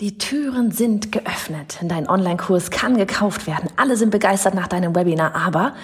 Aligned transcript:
Die 0.00 0.16
Türen 0.16 0.70
sind 0.70 1.12
geöffnet. 1.12 1.78
Dein 1.82 2.08
Online-Kurs 2.08 2.70
kann 2.70 2.96
gekauft 2.96 3.46
werden. 3.46 3.68
Alle 3.76 3.98
sind 3.98 4.08
begeistert 4.08 4.54
nach 4.54 4.66
deinem 4.66 4.96
Webinar, 4.96 5.34
aber 5.34 5.74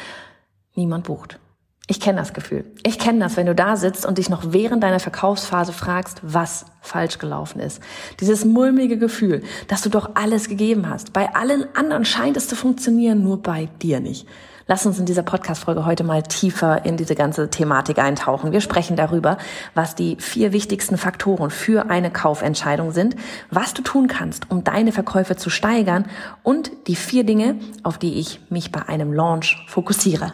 niemand 0.74 1.04
bucht. 1.04 1.38
Ich 1.86 2.00
kenne 2.00 2.18
das 2.18 2.32
Gefühl. 2.32 2.64
Ich 2.82 2.98
kenne 2.98 3.18
das, 3.18 3.36
wenn 3.36 3.44
du 3.44 3.54
da 3.54 3.76
sitzt 3.76 4.06
und 4.06 4.16
dich 4.16 4.30
noch 4.30 4.54
während 4.54 4.82
deiner 4.82 5.00
Verkaufsphase 5.00 5.74
fragst, 5.74 6.20
was 6.22 6.64
falsch 6.80 7.18
gelaufen 7.18 7.60
ist. 7.60 7.82
Dieses 8.20 8.46
mulmige 8.46 8.96
Gefühl, 8.96 9.42
dass 9.68 9.82
du 9.82 9.90
doch 9.90 10.12
alles 10.14 10.48
gegeben 10.48 10.88
hast. 10.88 11.12
Bei 11.12 11.34
allen 11.34 11.66
anderen 11.76 12.06
scheint 12.06 12.38
es 12.38 12.48
zu 12.48 12.56
funktionieren, 12.56 13.22
nur 13.22 13.42
bei 13.42 13.68
dir 13.82 14.00
nicht. 14.00 14.26
Lass 14.68 14.84
uns 14.84 14.98
in 14.98 15.06
dieser 15.06 15.22
Podcast-Folge 15.22 15.86
heute 15.86 16.02
mal 16.02 16.24
tiefer 16.24 16.84
in 16.84 16.96
diese 16.96 17.14
ganze 17.14 17.50
Thematik 17.50 18.00
eintauchen. 18.00 18.50
Wir 18.50 18.60
sprechen 18.60 18.96
darüber, 18.96 19.38
was 19.74 19.94
die 19.94 20.16
vier 20.18 20.52
wichtigsten 20.52 20.98
Faktoren 20.98 21.50
für 21.50 21.88
eine 21.88 22.10
Kaufentscheidung 22.10 22.90
sind, 22.90 23.14
was 23.48 23.74
du 23.74 23.82
tun 23.82 24.08
kannst, 24.08 24.50
um 24.50 24.64
deine 24.64 24.90
Verkäufe 24.90 25.36
zu 25.36 25.50
steigern 25.50 26.06
und 26.42 26.72
die 26.88 26.96
vier 26.96 27.22
Dinge, 27.22 27.60
auf 27.84 27.96
die 27.96 28.18
ich 28.18 28.40
mich 28.50 28.72
bei 28.72 28.88
einem 28.88 29.12
Launch 29.12 29.64
fokussiere. 29.68 30.32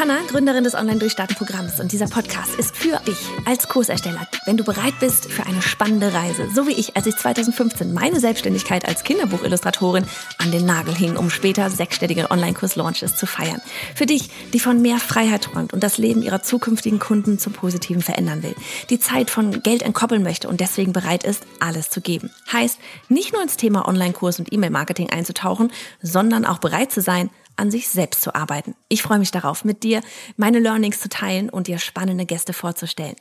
Johanna, 0.00 0.22
Gründerin 0.28 0.64
des 0.64 0.74
Online-Durchstarten-Programms 0.74 1.78
und 1.78 1.92
dieser 1.92 2.06
Podcast 2.06 2.54
ist 2.58 2.74
für 2.74 2.98
dich 3.06 3.18
als 3.44 3.68
Kursersteller, 3.68 4.26
wenn 4.46 4.56
du 4.56 4.64
bereit 4.64 4.94
bist 4.98 5.30
für 5.30 5.44
eine 5.44 5.60
spannende 5.60 6.14
Reise, 6.14 6.48
so 6.54 6.66
wie 6.66 6.72
ich, 6.72 6.96
als 6.96 7.06
ich 7.06 7.16
2015 7.16 7.92
meine 7.92 8.18
Selbstständigkeit 8.18 8.88
als 8.88 9.04
Kinderbuchillustratorin 9.04 10.06
an 10.38 10.52
den 10.52 10.64
Nagel 10.64 10.94
hing, 10.94 11.18
um 11.18 11.28
später 11.28 11.68
sechsstellige 11.68 12.30
Online-Kurs-Launches 12.30 13.16
zu 13.16 13.26
feiern. 13.26 13.60
Für 13.94 14.06
dich, 14.06 14.30
die 14.54 14.58
von 14.58 14.80
mehr 14.80 14.96
Freiheit 14.96 15.42
träumt 15.42 15.74
und 15.74 15.82
das 15.82 15.98
Leben 15.98 16.22
ihrer 16.22 16.42
zukünftigen 16.42 16.98
Kunden 16.98 17.38
zum 17.38 17.52
Positiven 17.52 18.00
verändern 18.00 18.42
will, 18.42 18.54
die 18.88 19.00
Zeit 19.00 19.28
von 19.28 19.62
Geld 19.62 19.82
entkoppeln 19.82 20.22
möchte 20.22 20.48
und 20.48 20.60
deswegen 20.60 20.94
bereit 20.94 21.24
ist, 21.24 21.44
alles 21.58 21.90
zu 21.90 22.00
geben. 22.00 22.30
Heißt, 22.50 22.78
nicht 23.10 23.34
nur 23.34 23.42
ins 23.42 23.58
Thema 23.58 23.86
Online-Kurs 23.86 24.38
und 24.38 24.50
E-Mail-Marketing 24.50 25.10
einzutauchen, 25.10 25.70
sondern 26.00 26.46
auch 26.46 26.58
bereit 26.58 26.90
zu 26.90 27.02
sein, 27.02 27.28
an 27.60 27.70
sich 27.70 27.88
selbst 27.88 28.22
zu 28.22 28.34
arbeiten. 28.34 28.74
Ich 28.88 29.02
freue 29.02 29.18
mich 29.18 29.30
darauf, 29.30 29.64
mit 29.64 29.82
dir 29.82 30.00
meine 30.36 30.58
Learnings 30.58 30.98
zu 31.00 31.08
teilen 31.08 31.50
und 31.50 31.66
dir 31.66 31.78
spannende 31.78 32.26
Gäste 32.26 32.52
vorzustellen. 32.52 33.16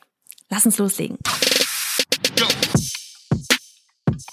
Lass 0.49 0.65
uns 0.65 0.77
loslegen. 0.77 1.17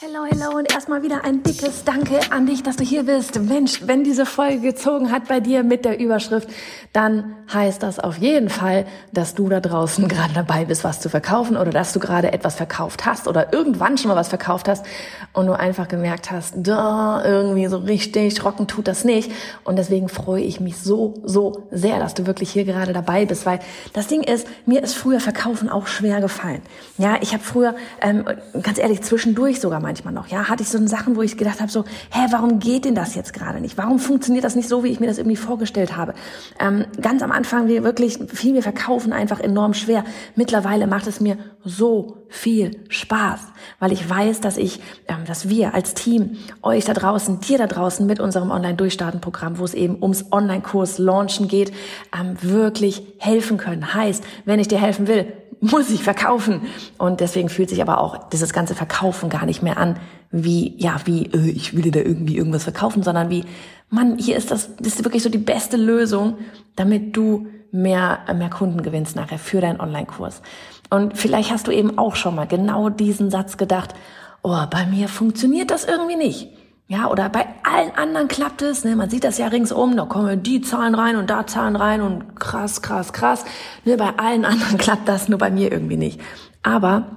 Hello, 0.00 0.24
hello 0.28 0.56
und 0.56 0.72
erstmal 0.72 1.04
wieder 1.04 1.22
ein 1.22 1.44
dickes 1.44 1.84
Danke 1.84 2.18
an 2.30 2.46
dich, 2.46 2.64
dass 2.64 2.74
du 2.74 2.82
hier 2.82 3.04
bist. 3.04 3.38
Mensch, 3.40 3.86
wenn 3.86 4.02
diese 4.02 4.26
Folge 4.26 4.58
gezogen 4.60 5.12
hat 5.12 5.28
bei 5.28 5.38
dir 5.38 5.62
mit 5.62 5.84
der 5.84 6.00
Überschrift, 6.00 6.48
dann 6.92 7.36
heißt 7.52 7.84
das 7.84 8.00
auf 8.00 8.18
jeden 8.18 8.48
Fall, 8.48 8.86
dass 9.12 9.36
du 9.36 9.48
da 9.48 9.60
draußen 9.60 10.08
gerade 10.08 10.34
dabei 10.34 10.64
bist, 10.64 10.82
was 10.82 11.00
zu 11.00 11.08
verkaufen 11.08 11.56
oder 11.56 11.70
dass 11.70 11.92
du 11.92 12.00
gerade 12.00 12.32
etwas 12.32 12.56
verkauft 12.56 13.06
hast 13.06 13.28
oder 13.28 13.52
irgendwann 13.52 13.96
schon 13.96 14.08
mal 14.08 14.16
was 14.16 14.28
verkauft 14.28 14.68
hast 14.68 14.84
und 15.32 15.46
du 15.46 15.52
einfach 15.52 15.86
gemerkt 15.86 16.32
hast, 16.32 16.54
da 16.56 17.24
irgendwie 17.24 17.68
so 17.68 17.78
richtig 17.78 18.44
rocken 18.44 18.66
tut 18.66 18.88
das 18.88 19.04
nicht. 19.04 19.30
Und 19.62 19.76
deswegen 19.76 20.08
freue 20.08 20.42
ich 20.42 20.58
mich 20.58 20.78
so, 20.78 21.14
so 21.22 21.68
sehr, 21.70 22.00
dass 22.00 22.14
du 22.14 22.26
wirklich 22.26 22.50
hier 22.50 22.64
gerade 22.64 22.92
dabei 22.92 23.24
bist, 23.24 23.46
weil 23.46 23.60
das 23.92 24.08
Ding 24.08 24.22
ist, 24.22 24.48
mir 24.66 24.82
ist 24.82 24.96
früher 24.96 25.20
Verkaufen 25.20 25.68
auch 25.68 25.86
schwer 25.86 26.20
gefallen. 26.20 26.62
Ja, 26.98 27.18
ich 27.20 27.34
habe 27.34 27.44
früher, 27.44 27.76
ähm, 28.00 28.24
ganz 28.62 28.78
ehrlich, 28.78 29.02
zwischendurch 29.02 29.60
sogar 29.60 29.75
mal 29.80 29.88
manchmal 29.88 30.14
noch. 30.14 30.28
Ja, 30.28 30.48
hatte 30.48 30.62
ich 30.62 30.68
so 30.68 30.84
Sachen, 30.86 31.16
wo 31.16 31.22
ich 31.22 31.36
gedacht 31.36 31.60
habe, 31.60 31.70
so, 31.70 31.84
hä, 32.10 32.26
warum 32.30 32.58
geht 32.58 32.84
denn 32.84 32.94
das 32.94 33.14
jetzt 33.14 33.32
gerade 33.32 33.60
nicht? 33.60 33.78
Warum 33.78 33.98
funktioniert 33.98 34.44
das 34.44 34.56
nicht 34.56 34.68
so, 34.68 34.84
wie 34.84 34.88
ich 34.88 35.00
mir 35.00 35.06
das 35.06 35.18
irgendwie 35.18 35.36
vorgestellt 35.36 35.96
habe? 35.96 36.14
Ähm, 36.60 36.84
ganz 37.00 37.22
am 37.22 37.32
Anfang 37.32 37.68
wir 37.68 37.82
wirklich 37.82 38.18
viel 38.32 38.52
mir 38.52 38.62
verkaufen 38.62 39.12
einfach 39.12 39.40
enorm 39.40 39.74
schwer. 39.74 40.04
Mittlerweile 40.34 40.86
macht 40.86 41.06
es 41.06 41.20
mir 41.20 41.36
so 41.64 42.26
viel 42.28 42.84
Spaß, 42.88 43.40
weil 43.78 43.92
ich 43.92 44.08
weiß, 44.08 44.40
dass 44.40 44.56
ich, 44.56 44.80
ähm, 45.08 45.24
dass 45.26 45.48
wir 45.48 45.74
als 45.74 45.94
Team 45.94 46.36
euch 46.62 46.84
da 46.84 46.94
draußen, 46.94 47.40
dir 47.40 47.58
da 47.58 47.66
draußen 47.66 48.06
mit 48.06 48.20
unserem 48.20 48.50
Online-Durchstarten-Programm, 48.50 49.58
wo 49.58 49.64
es 49.64 49.74
eben 49.74 50.02
ums 50.02 50.32
Online-Kurs 50.32 50.98
Launchen 50.98 51.48
geht, 51.48 51.72
ähm, 52.18 52.36
wirklich 52.40 53.02
helfen 53.18 53.58
können. 53.58 53.94
Heißt, 53.94 54.24
wenn 54.44 54.58
ich 54.58 54.68
dir 54.68 54.80
helfen 54.80 55.06
will, 55.06 55.32
muss 55.70 55.90
ich 55.90 56.02
verkaufen. 56.02 56.62
Und 56.98 57.20
deswegen 57.20 57.48
fühlt 57.48 57.70
sich 57.70 57.82
aber 57.82 58.00
auch 58.00 58.28
dieses 58.30 58.52
ganze 58.52 58.74
Verkaufen 58.74 59.28
gar 59.28 59.46
nicht 59.46 59.62
mehr 59.62 59.78
an, 59.78 59.96
wie, 60.30 60.74
ja, 60.78 61.00
wie, 61.04 61.26
äh, 61.26 61.50
ich 61.50 61.74
will 61.74 61.82
dir 61.82 61.92
da 61.92 62.00
irgendwie 62.00 62.36
irgendwas 62.36 62.64
verkaufen, 62.64 63.02
sondern 63.02 63.30
wie, 63.30 63.44
Mann, 63.90 64.18
hier 64.18 64.36
ist 64.36 64.50
das, 64.50 64.76
das 64.76 64.94
ist 64.94 65.04
wirklich 65.04 65.22
so 65.22 65.28
die 65.28 65.38
beste 65.38 65.76
Lösung, 65.76 66.38
damit 66.74 67.16
du 67.16 67.46
mehr, 67.70 68.20
mehr 68.34 68.50
Kunden 68.50 68.82
gewinnst 68.82 69.16
nachher 69.16 69.38
für 69.38 69.60
deinen 69.60 69.80
Online-Kurs. 69.80 70.42
Und 70.90 71.16
vielleicht 71.16 71.50
hast 71.50 71.66
du 71.66 71.72
eben 71.72 71.98
auch 71.98 72.16
schon 72.16 72.34
mal 72.34 72.46
genau 72.46 72.90
diesen 72.90 73.30
Satz 73.30 73.56
gedacht, 73.56 73.94
oh, 74.42 74.66
bei 74.70 74.86
mir 74.86 75.08
funktioniert 75.08 75.70
das 75.70 75.84
irgendwie 75.84 76.16
nicht. 76.16 76.48
Ja, 76.88 77.10
oder 77.10 77.28
bei 77.28 77.44
allen 77.64 77.90
anderen 77.96 78.28
klappt 78.28 78.62
es, 78.62 78.84
ne? 78.84 78.94
man 78.94 79.10
sieht 79.10 79.24
das 79.24 79.38
ja 79.38 79.48
ringsum, 79.48 79.96
da 79.96 80.04
kommen 80.04 80.44
die 80.44 80.60
Zahlen 80.60 80.94
rein 80.94 81.16
und 81.16 81.28
da 81.30 81.44
Zahlen 81.44 81.74
rein 81.74 82.00
und 82.00 82.38
krass, 82.38 82.80
krass, 82.80 83.12
krass. 83.12 83.44
Ne? 83.84 83.96
Bei 83.96 84.16
allen 84.18 84.44
anderen 84.44 84.78
klappt 84.78 85.08
das, 85.08 85.28
nur 85.28 85.38
bei 85.38 85.50
mir 85.50 85.72
irgendwie 85.72 85.96
nicht. 85.96 86.20
Aber, 86.62 87.16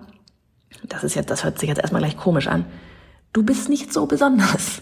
das 0.84 1.03
ist 1.03 1.13
jetzt, 1.13 1.29
das 1.29 1.44
hört 1.44 1.59
sich 1.59 1.69
jetzt 1.69 1.79
erstmal 1.79 2.02
gleich 2.02 2.18
komisch 2.18 2.47
an, 2.47 2.66
du 3.31 3.44
bist 3.44 3.69
nicht 3.69 3.94
so 3.94 4.08
besonders. 4.08 4.81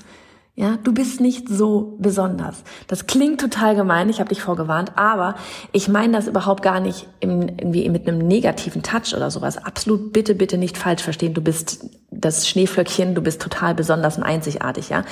Ja, 0.59 0.75
du 0.83 0.91
bist 0.91 1.21
nicht 1.21 1.47
so 1.47 1.97
besonders. 1.99 2.63
Das 2.87 3.05
klingt 3.05 3.39
total 3.39 3.75
gemein, 3.75 4.09
ich 4.09 4.19
habe 4.19 4.29
dich 4.29 4.41
vorgewarnt, 4.41 4.93
aber 4.95 5.35
ich 5.71 5.87
meine 5.87 6.13
das 6.13 6.27
überhaupt 6.27 6.63
gar 6.63 6.79
nicht 6.79 7.07
im, 7.19 7.43
irgendwie 7.43 7.87
mit 7.89 8.07
einem 8.07 8.17
negativen 8.17 8.81
Touch 8.81 9.15
oder 9.15 9.29
sowas. 9.29 9.63
Absolut 9.63 10.13
bitte, 10.13 10.33
bitte 10.33 10.57
nicht 10.57 10.75
falsch 10.75 11.03
verstehen. 11.03 11.35
Du 11.35 11.41
bist 11.41 11.85
das 12.09 12.47
Schneeflöckchen, 12.47 13.13
du 13.13 13.21
bist 13.21 13.39
total 13.39 13.75
besonders 13.75 14.17
und 14.17 14.23
einzigartig, 14.23 14.89
ja. 14.89 15.03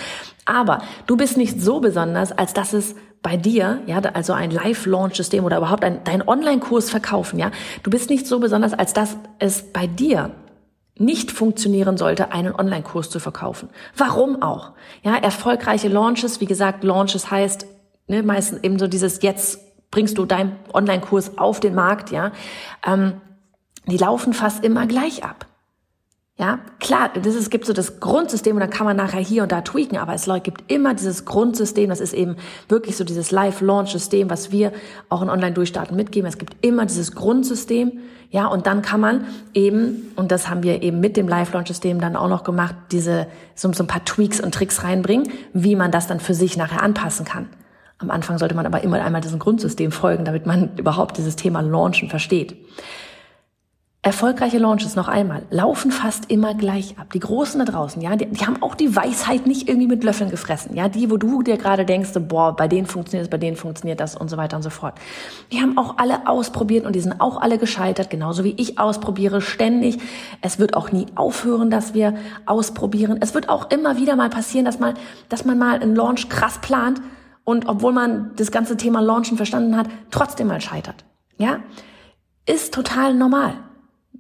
Aber 0.46 0.82
du 1.06 1.16
bist 1.16 1.38
nicht 1.38 1.62
so 1.62 1.80
besonders, 1.80 2.32
als 2.32 2.56
dass 2.56 2.74
es 2.74 2.96
bei 3.22 3.38
dir, 3.38 3.82
ja, 3.86 4.00
also 4.00 4.34
ein 4.34 4.50
Live-Launch-System 4.50 5.46
oder 5.46 5.58
überhaupt 5.58 5.84
ein, 5.84 6.00
dein 6.06 6.28
Online-Kurs 6.28 6.90
verkaufen, 6.90 7.38
ja. 7.38 7.52
Du 7.84 7.92
bist 7.92 8.10
nicht 8.10 8.26
so 8.26 8.40
besonders, 8.40 8.74
als 8.74 8.94
dass 8.94 9.16
es 9.38 9.62
bei 9.72 9.86
dir 9.86 10.32
nicht 10.98 11.32
funktionieren 11.32 11.98
sollte, 11.98 12.32
einen 12.32 12.56
Online-Kurs 12.56 13.10
zu 13.10 13.20
verkaufen. 13.20 13.70
Warum 13.98 14.42
auch? 14.42 14.72
Ja, 15.04 15.16
erfolgreiche 15.16 15.90
Launches, 15.90 16.40
wie 16.40 16.46
gesagt, 16.46 16.84
Launches 16.84 17.30
heißt 17.30 17.68
ne, 18.08 18.24
meistens 18.24 18.64
eben 18.64 18.80
so 18.80 18.88
dieses 18.88 19.22
jetzt 19.22 19.60
bringst 19.92 20.18
du 20.18 20.26
deinen 20.26 20.58
Online-Kurs 20.74 21.38
auf 21.38 21.60
den 21.60 21.76
Markt, 21.76 22.12
ja, 22.12 22.32
ähm, 22.86 23.22
die 23.88 23.98
laufen 23.98 24.34
fast 24.34 24.64
immer 24.64 24.88
gleich 24.88 25.24
ab. 25.24 25.46
Ja, 26.38 26.60
klar, 26.82 27.12
das 27.14 27.28
ist, 27.28 27.44
es 27.44 27.50
gibt 27.50 27.66
so 27.66 27.72
das 27.72 28.02
Grundsystem 28.02 28.58
und 28.58 28.60
dann 28.60 28.70
kann 28.70 28.86
man 28.86 28.98
nachher 28.98 29.22
hier 29.22 29.44
und 29.44 29.54
da 29.54 29.62
tweaken, 29.62 29.98
aber 29.98 30.14
es 30.14 30.30
gibt 30.44 30.70
immer 30.70 30.94
dieses 30.94 31.24
Grundsystem, 31.24 31.90
das 31.90 32.02
ist 32.02 32.14
eben 32.14 32.36
wirklich 32.68 32.98
so 32.98 33.06
dieses 33.06 33.32
Live-Launch-System, 33.32 34.30
was 34.30 34.52
wir 34.52 34.74
auch 35.08 35.22
in 35.22 35.30
Online-Durchstarten 35.30 35.96
mitgeben. 35.96 36.28
Es 36.28 36.38
gibt 36.38 36.58
immer 36.60 36.86
dieses 36.86 37.16
Grundsystem, 37.16 38.00
ja, 38.32 38.48
und 38.48 38.68
dann 38.68 38.82
kann 38.82 39.00
man 39.00 39.28
eben, 39.54 40.12
und 40.18 40.30
das 40.30 40.50
haben 40.50 40.62
wir 40.62 40.84
eben 40.84 41.00
mit 41.00 41.16
dem 41.16 41.30
Live-Launch-System 41.30 42.02
dann 42.02 42.18
auch 42.18 42.28
noch 42.28 42.44
gemacht, 42.44 42.76
diese, 42.92 43.28
so, 43.56 43.72
so 43.72 43.86
ein 43.86 43.88
paar 43.88 44.04
Tweaks 44.04 44.42
und 44.42 44.54
Tricks 44.54 44.84
reinbringen, 44.84 45.32
wie 45.54 45.78
man 45.78 45.90
das 45.90 46.08
dann 46.08 46.20
für 46.20 46.34
sich 46.34 46.58
nachher 46.58 46.84
anpassen 46.84 47.26
kann. 47.26 47.48
Am 47.98 48.12
Anfang 48.12 48.40
sollte 48.40 48.56
man 48.56 48.66
aber 48.66 48.82
immer 48.82 49.02
einmal 49.02 49.22
diesem 49.22 49.40
Grundsystem 49.40 49.94
folgen, 49.94 50.26
damit 50.26 50.46
man 50.46 50.76
überhaupt 50.76 51.18
dieses 51.18 51.38
Thema 51.38 51.62
Launchen 51.62 52.10
versteht. 52.10 52.58
Erfolgreiche 54.06 54.60
Launches 54.60 54.96
noch 54.96 55.08
einmal 55.08 55.42
laufen 55.50 55.90
fast 55.90 56.30
immer 56.30 56.54
gleich 56.54 57.00
ab. 57.00 57.12
Die 57.12 57.20
Großen 57.20 57.58
da 57.58 57.66
draußen, 57.66 58.00
ja, 58.04 58.16
die, 58.16 58.28
die, 58.28 58.46
haben 58.46 58.62
auch 58.62 58.76
die 58.76 58.96
Weisheit 58.96 59.48
nicht 59.48 59.68
irgendwie 59.68 59.88
mit 59.88 60.04
Löffeln 60.04 60.30
gefressen. 60.30 60.76
Ja, 60.76 60.90
die, 60.90 61.10
wo 61.10 61.18
du 61.18 61.42
dir 61.42 61.58
gerade 61.58 61.86
denkst, 61.86 62.12
boah, 62.20 62.56
bei 62.56 62.68
denen 62.68 62.86
funktioniert 62.86 63.26
es, 63.26 63.32
bei 63.32 63.40
denen 63.40 63.58
funktioniert 63.58 64.00
das 64.00 64.16
und 64.16 64.30
so 64.30 64.38
weiter 64.38 64.58
und 64.58 64.62
so 64.62 64.70
fort. 64.70 64.94
Die 65.52 65.60
haben 65.60 65.80
auch 65.80 65.98
alle 65.98 66.28
ausprobiert 66.28 66.86
und 66.86 66.96
die 66.96 67.00
sind 67.00 67.20
auch 67.20 67.42
alle 67.42 67.58
gescheitert, 67.58 68.12
genauso 68.12 68.44
wie 68.44 68.54
ich 68.58 68.78
ausprobiere 68.78 69.42
ständig. 69.42 69.98
Es 70.44 70.60
wird 70.60 70.76
auch 70.76 70.92
nie 70.92 71.08
aufhören, 71.16 71.72
dass 71.72 71.96
wir 71.96 72.14
ausprobieren. 72.46 73.18
Es 73.22 73.34
wird 73.34 73.50
auch 73.50 73.72
immer 73.72 73.98
wieder 73.98 74.16
mal 74.16 74.30
passieren, 74.30 74.66
dass 74.66 74.78
mal, 74.78 74.94
dass 75.30 75.46
man 75.46 75.58
mal 75.58 75.80
einen 75.80 75.96
Launch 75.96 76.30
krass 76.30 76.60
plant 76.60 77.02
und 77.44 77.68
obwohl 77.68 77.92
man 77.92 78.34
das 78.36 78.52
ganze 78.52 78.78
Thema 78.78 79.02
Launchen 79.02 79.36
verstanden 79.36 79.76
hat, 79.76 79.88
trotzdem 80.12 80.46
mal 80.46 80.62
scheitert. 80.62 81.06
Ja, 81.40 81.62
ist 82.46 82.72
total 82.72 83.16
normal 83.16 83.56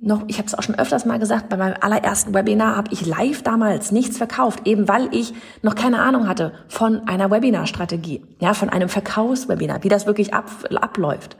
noch, 0.02 0.24
ich 0.28 0.38
habe 0.38 0.48
es 0.48 0.56
auch 0.56 0.64
schon 0.64 0.78
öfters 0.78 1.06
mal 1.06 1.20
gesagt, 1.20 1.50
bei 1.50 1.58
meinem 1.58 1.76
allerersten 1.80 2.34
Webinar 2.34 2.76
habe 2.76 2.92
ich 2.92 3.06
live 3.06 3.42
damals 3.44 3.92
nichts 3.92 4.18
verkauft, 4.18 4.66
eben 4.66 4.88
weil 4.88 5.10
ich 5.12 5.34
noch 5.62 5.76
keine 5.76 6.02
Ahnung 6.02 6.28
hatte 6.28 6.54
von 6.68 7.08
einer 7.08 7.32
Webinarstrategie, 7.32 8.24
ja, 8.40 8.54
von 8.54 8.70
einem 8.70 8.90
Verkaufswebinar, 8.90 9.84
wie 9.84 9.90
das 9.90 10.06
wirklich 10.06 10.34
ab, 10.34 10.50
abläuft. 10.76 11.38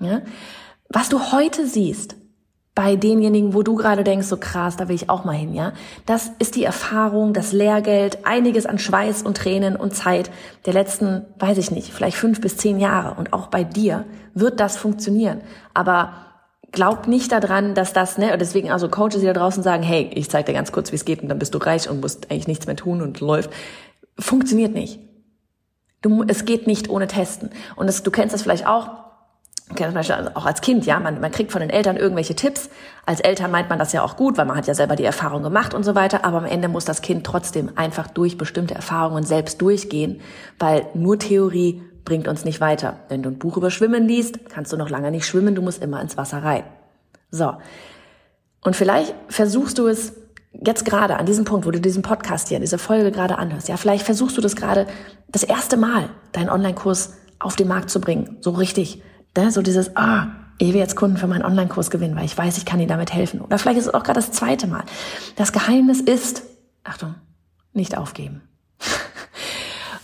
Ja. 0.00 0.22
Was 0.88 1.08
du 1.08 1.32
heute 1.32 1.66
siehst, 1.66 2.16
bei 2.76 2.94
denjenigen, 2.94 3.54
wo 3.54 3.62
du 3.62 3.74
gerade 3.74 4.04
denkst, 4.04 4.26
so 4.26 4.36
krass, 4.36 4.76
da 4.76 4.86
will 4.88 4.94
ich 4.94 5.08
auch 5.08 5.24
mal 5.24 5.32
hin, 5.32 5.54
ja. 5.54 5.72
Das 6.04 6.30
ist 6.38 6.56
die 6.56 6.64
Erfahrung, 6.64 7.32
das 7.32 7.52
Lehrgeld, 7.52 8.26
einiges 8.26 8.66
an 8.66 8.78
Schweiß 8.78 9.22
und 9.22 9.38
Tränen 9.38 9.76
und 9.76 9.94
Zeit 9.94 10.30
der 10.66 10.74
letzten, 10.74 11.24
weiß 11.38 11.56
ich 11.56 11.70
nicht, 11.70 11.90
vielleicht 11.90 12.18
fünf 12.18 12.42
bis 12.42 12.58
zehn 12.58 12.78
Jahre. 12.78 13.18
Und 13.18 13.32
auch 13.32 13.46
bei 13.46 13.64
dir 13.64 14.04
wird 14.34 14.60
das 14.60 14.76
funktionieren. 14.76 15.40
Aber 15.72 16.25
glaub 16.76 17.08
nicht 17.08 17.32
daran, 17.32 17.74
dass 17.74 17.94
das, 17.94 18.18
ne, 18.18 18.32
und 18.34 18.38
deswegen 18.38 18.70
also 18.70 18.88
Coaches, 18.88 19.20
die 19.20 19.26
da 19.26 19.32
draußen 19.32 19.62
sagen, 19.62 19.82
hey, 19.82 20.10
ich 20.14 20.28
zeig 20.30 20.44
dir 20.44 20.52
ganz 20.52 20.70
kurz, 20.70 20.92
wie 20.92 20.96
es 20.96 21.06
geht 21.06 21.22
und 21.22 21.28
dann 21.28 21.38
bist 21.38 21.54
du 21.54 21.58
reich 21.58 21.88
und 21.88 22.02
musst 22.02 22.30
eigentlich 22.30 22.46
nichts 22.46 22.66
mehr 22.66 22.76
tun 22.76 23.00
und 23.00 23.18
läuft. 23.20 23.50
Funktioniert 24.18 24.74
nicht. 24.74 25.00
Du, 26.02 26.22
es 26.28 26.44
geht 26.44 26.66
nicht 26.66 26.90
ohne 26.90 27.06
Testen. 27.06 27.50
Und 27.76 27.86
das, 27.86 28.02
du 28.02 28.10
kennst 28.10 28.34
das 28.34 28.42
vielleicht 28.42 28.66
auch, 28.66 28.90
zum 29.74 29.94
Beispiel 29.94 30.30
auch 30.34 30.44
als 30.44 30.60
Kind, 30.60 30.84
ja, 30.84 31.00
man, 31.00 31.18
man 31.20 31.32
kriegt 31.32 31.50
von 31.50 31.62
den 31.62 31.70
Eltern 31.70 31.96
irgendwelche 31.96 32.36
Tipps. 32.36 32.68
Als 33.06 33.20
Eltern 33.20 33.50
meint 33.50 33.70
man 33.70 33.78
das 33.78 33.92
ja 33.92 34.02
auch 34.02 34.16
gut, 34.16 34.36
weil 34.36 34.44
man 34.44 34.56
hat 34.56 34.66
ja 34.66 34.74
selber 34.74 34.96
die 34.96 35.04
Erfahrung 35.04 35.42
gemacht 35.42 35.72
und 35.72 35.82
so 35.82 35.94
weiter. 35.94 36.24
Aber 36.26 36.36
am 36.36 36.44
Ende 36.44 36.68
muss 36.68 36.84
das 36.84 37.00
Kind 37.00 37.24
trotzdem 37.24 37.70
einfach 37.74 38.06
durch 38.06 38.36
bestimmte 38.36 38.74
Erfahrungen 38.74 39.24
selbst 39.24 39.62
durchgehen, 39.62 40.20
weil 40.58 40.86
nur 40.94 41.18
Theorie 41.18 41.82
bringt 42.06 42.26
uns 42.26 42.46
nicht 42.46 42.62
weiter. 42.62 43.00
Wenn 43.10 43.22
du 43.22 43.28
ein 43.28 43.38
Buch 43.38 43.58
über 43.58 43.70
Schwimmen 43.70 44.08
liest, 44.08 44.48
kannst 44.48 44.72
du 44.72 44.78
noch 44.78 44.88
lange 44.88 45.10
nicht 45.10 45.26
schwimmen, 45.26 45.54
du 45.54 45.60
musst 45.60 45.82
immer 45.82 46.00
ins 46.00 46.16
Wasser 46.16 46.42
rein. 46.42 46.64
So. 47.30 47.52
Und 48.62 48.74
vielleicht 48.74 49.14
versuchst 49.28 49.76
du 49.76 49.86
es 49.86 50.14
jetzt 50.52 50.86
gerade 50.86 51.18
an 51.18 51.26
diesem 51.26 51.44
Punkt, 51.44 51.66
wo 51.66 51.70
du 51.70 51.80
diesen 51.80 52.02
Podcast 52.02 52.48
hier, 52.48 52.60
diese 52.60 52.78
Folge 52.78 53.12
gerade 53.12 53.36
anhörst, 53.36 53.68
ja, 53.68 53.76
vielleicht 53.76 54.06
versuchst 54.06 54.38
du 54.38 54.40
das 54.40 54.56
gerade 54.56 54.86
das 55.28 55.42
erste 55.42 55.76
Mal, 55.76 56.08
deinen 56.32 56.48
Online-Kurs 56.48 57.18
auf 57.38 57.56
den 57.56 57.68
Markt 57.68 57.90
zu 57.90 58.00
bringen, 58.00 58.38
so 58.40 58.52
richtig 58.52 59.02
Ne? 59.36 59.50
So 59.50 59.62
dieses, 59.62 59.96
ah, 59.96 60.28
ich 60.58 60.72
will 60.72 60.80
jetzt 60.80 60.96
Kunden 60.96 61.16
für 61.16 61.26
meinen 61.26 61.44
Online-Kurs 61.44 61.90
gewinnen, 61.90 62.16
weil 62.16 62.24
ich 62.24 62.36
weiß, 62.36 62.56
ich 62.56 62.64
kann 62.64 62.80
ihnen 62.80 62.88
damit 62.88 63.12
helfen. 63.12 63.40
Oder 63.40 63.58
vielleicht 63.58 63.78
ist 63.78 63.86
es 63.86 63.94
auch 63.94 64.02
gerade 64.02 64.20
das 64.20 64.32
zweite 64.32 64.66
Mal. 64.66 64.84
Das 65.36 65.52
Geheimnis 65.52 66.00
ist, 66.00 66.42
Achtung, 66.82 67.14
nicht 67.72 67.96
aufgeben. 67.96 68.40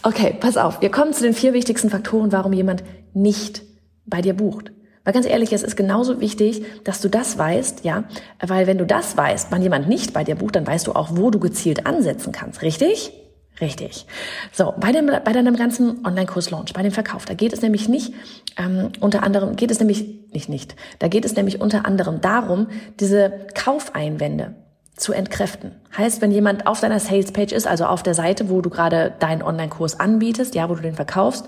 Okay, 0.03 0.37
pass 0.39 0.57
auf. 0.57 0.81
Wir 0.81 0.91
kommen 0.91 1.13
zu 1.13 1.23
den 1.23 1.35
vier 1.35 1.53
wichtigsten 1.53 1.91
Faktoren, 1.91 2.33
warum 2.33 2.53
jemand 2.53 2.83
nicht 3.15 3.63
bei 4.07 4.21
dir 4.21 4.35
bucht. 4.35 4.73
Weil 5.05 5.15
ganz 5.15 5.27
ehrlich, 5.27 5.53
es 5.53 5.63
ist 5.63 5.77
genauso 5.77 6.21
wichtig, 6.21 6.65
dass 6.85 7.01
du 7.01 7.09
das 7.09 7.37
weißt, 7.37 7.85
ja, 7.85 8.05
weil 8.41 8.67
wenn 8.67 8.79
du 8.79 8.87
das 8.87 9.17
weißt, 9.17 9.49
wann 9.51 9.63
jemand 9.63 9.89
nicht 9.89 10.13
bei 10.13 10.23
dir 10.23 10.37
bucht, 10.37 10.55
dann 10.55 10.67
weißt 10.67 10.87
du 10.87 10.93
auch, 10.93 11.17
wo 11.17 11.31
du 11.31 11.41
gezielt 11.41 11.87
ansetzen 11.87 12.33
kannst, 12.33 12.63
richtig? 12.63 13.13
Richtig. 13.61 14.07
So, 14.51 14.73
bei, 14.79 14.93
dem, 14.93 15.07
bei 15.07 15.33
deinem 15.33 15.57
ganzen 15.57 16.05
Online-Kurs-Launch, 16.07 16.73
bei 16.73 16.83
dem 16.83 16.93
Verkauf, 16.93 17.27
da 17.27 17.35
geht 17.35 17.53
es 17.53 17.63
nämlich 17.63 17.89
nicht, 17.89 18.15
ähm, 18.57 18.91
unter 19.01 19.23
anderem, 19.23 19.57
geht 19.57 19.71
es 19.71 19.79
nämlich, 19.79 20.33
nicht 20.33 20.49
nicht, 20.49 20.75
da 21.01 21.09
geht 21.09 21.25
es 21.25 21.37
nämlich 21.37 21.61
unter 21.61 21.85
anderem 21.85 22.21
darum, 22.21 22.69
diese 22.99 23.47
Kaufeinwände 23.55 24.55
zu 24.97 25.13
entkräften. 25.13 25.73
Heißt, 25.97 26.21
wenn 26.21 26.31
jemand 26.31 26.67
auf 26.67 26.81
deiner 26.81 27.01
Sales-Page 27.01 27.53
ist, 27.53 27.67
also 27.67 27.87
auf 27.87 28.03
der 28.03 28.15
Seite, 28.15 28.51
wo 28.51 28.61
du 28.61 28.71
gerade 28.71 29.13
deinen 29.19 29.43
Online-Kurs 29.43 29.99
anbietest, 29.99 30.55
ja, 30.55 30.69
wo 30.69 30.75
du 30.75 30.83
den 30.83 30.95
verkaufst, 30.95 31.47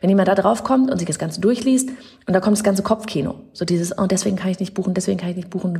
wenn 0.00 0.08
jemand 0.10 0.28
da 0.28 0.34
drauf 0.34 0.64
kommt 0.64 0.90
und 0.90 0.98
sich 0.98 1.06
das 1.06 1.18
Ganze 1.18 1.40
durchliest 1.40 1.90
und 2.26 2.34
da 2.34 2.40
kommt 2.40 2.56
das 2.56 2.64
ganze 2.64 2.82
Kopfkino, 2.82 3.34
so 3.52 3.64
dieses, 3.64 3.96
oh, 3.98 4.06
deswegen 4.06 4.36
kann 4.36 4.50
ich 4.50 4.60
nicht 4.60 4.74
buchen, 4.74 4.94
deswegen 4.94 5.18
kann 5.18 5.30
ich 5.30 5.36
nicht 5.36 5.50
buchen, 5.50 5.78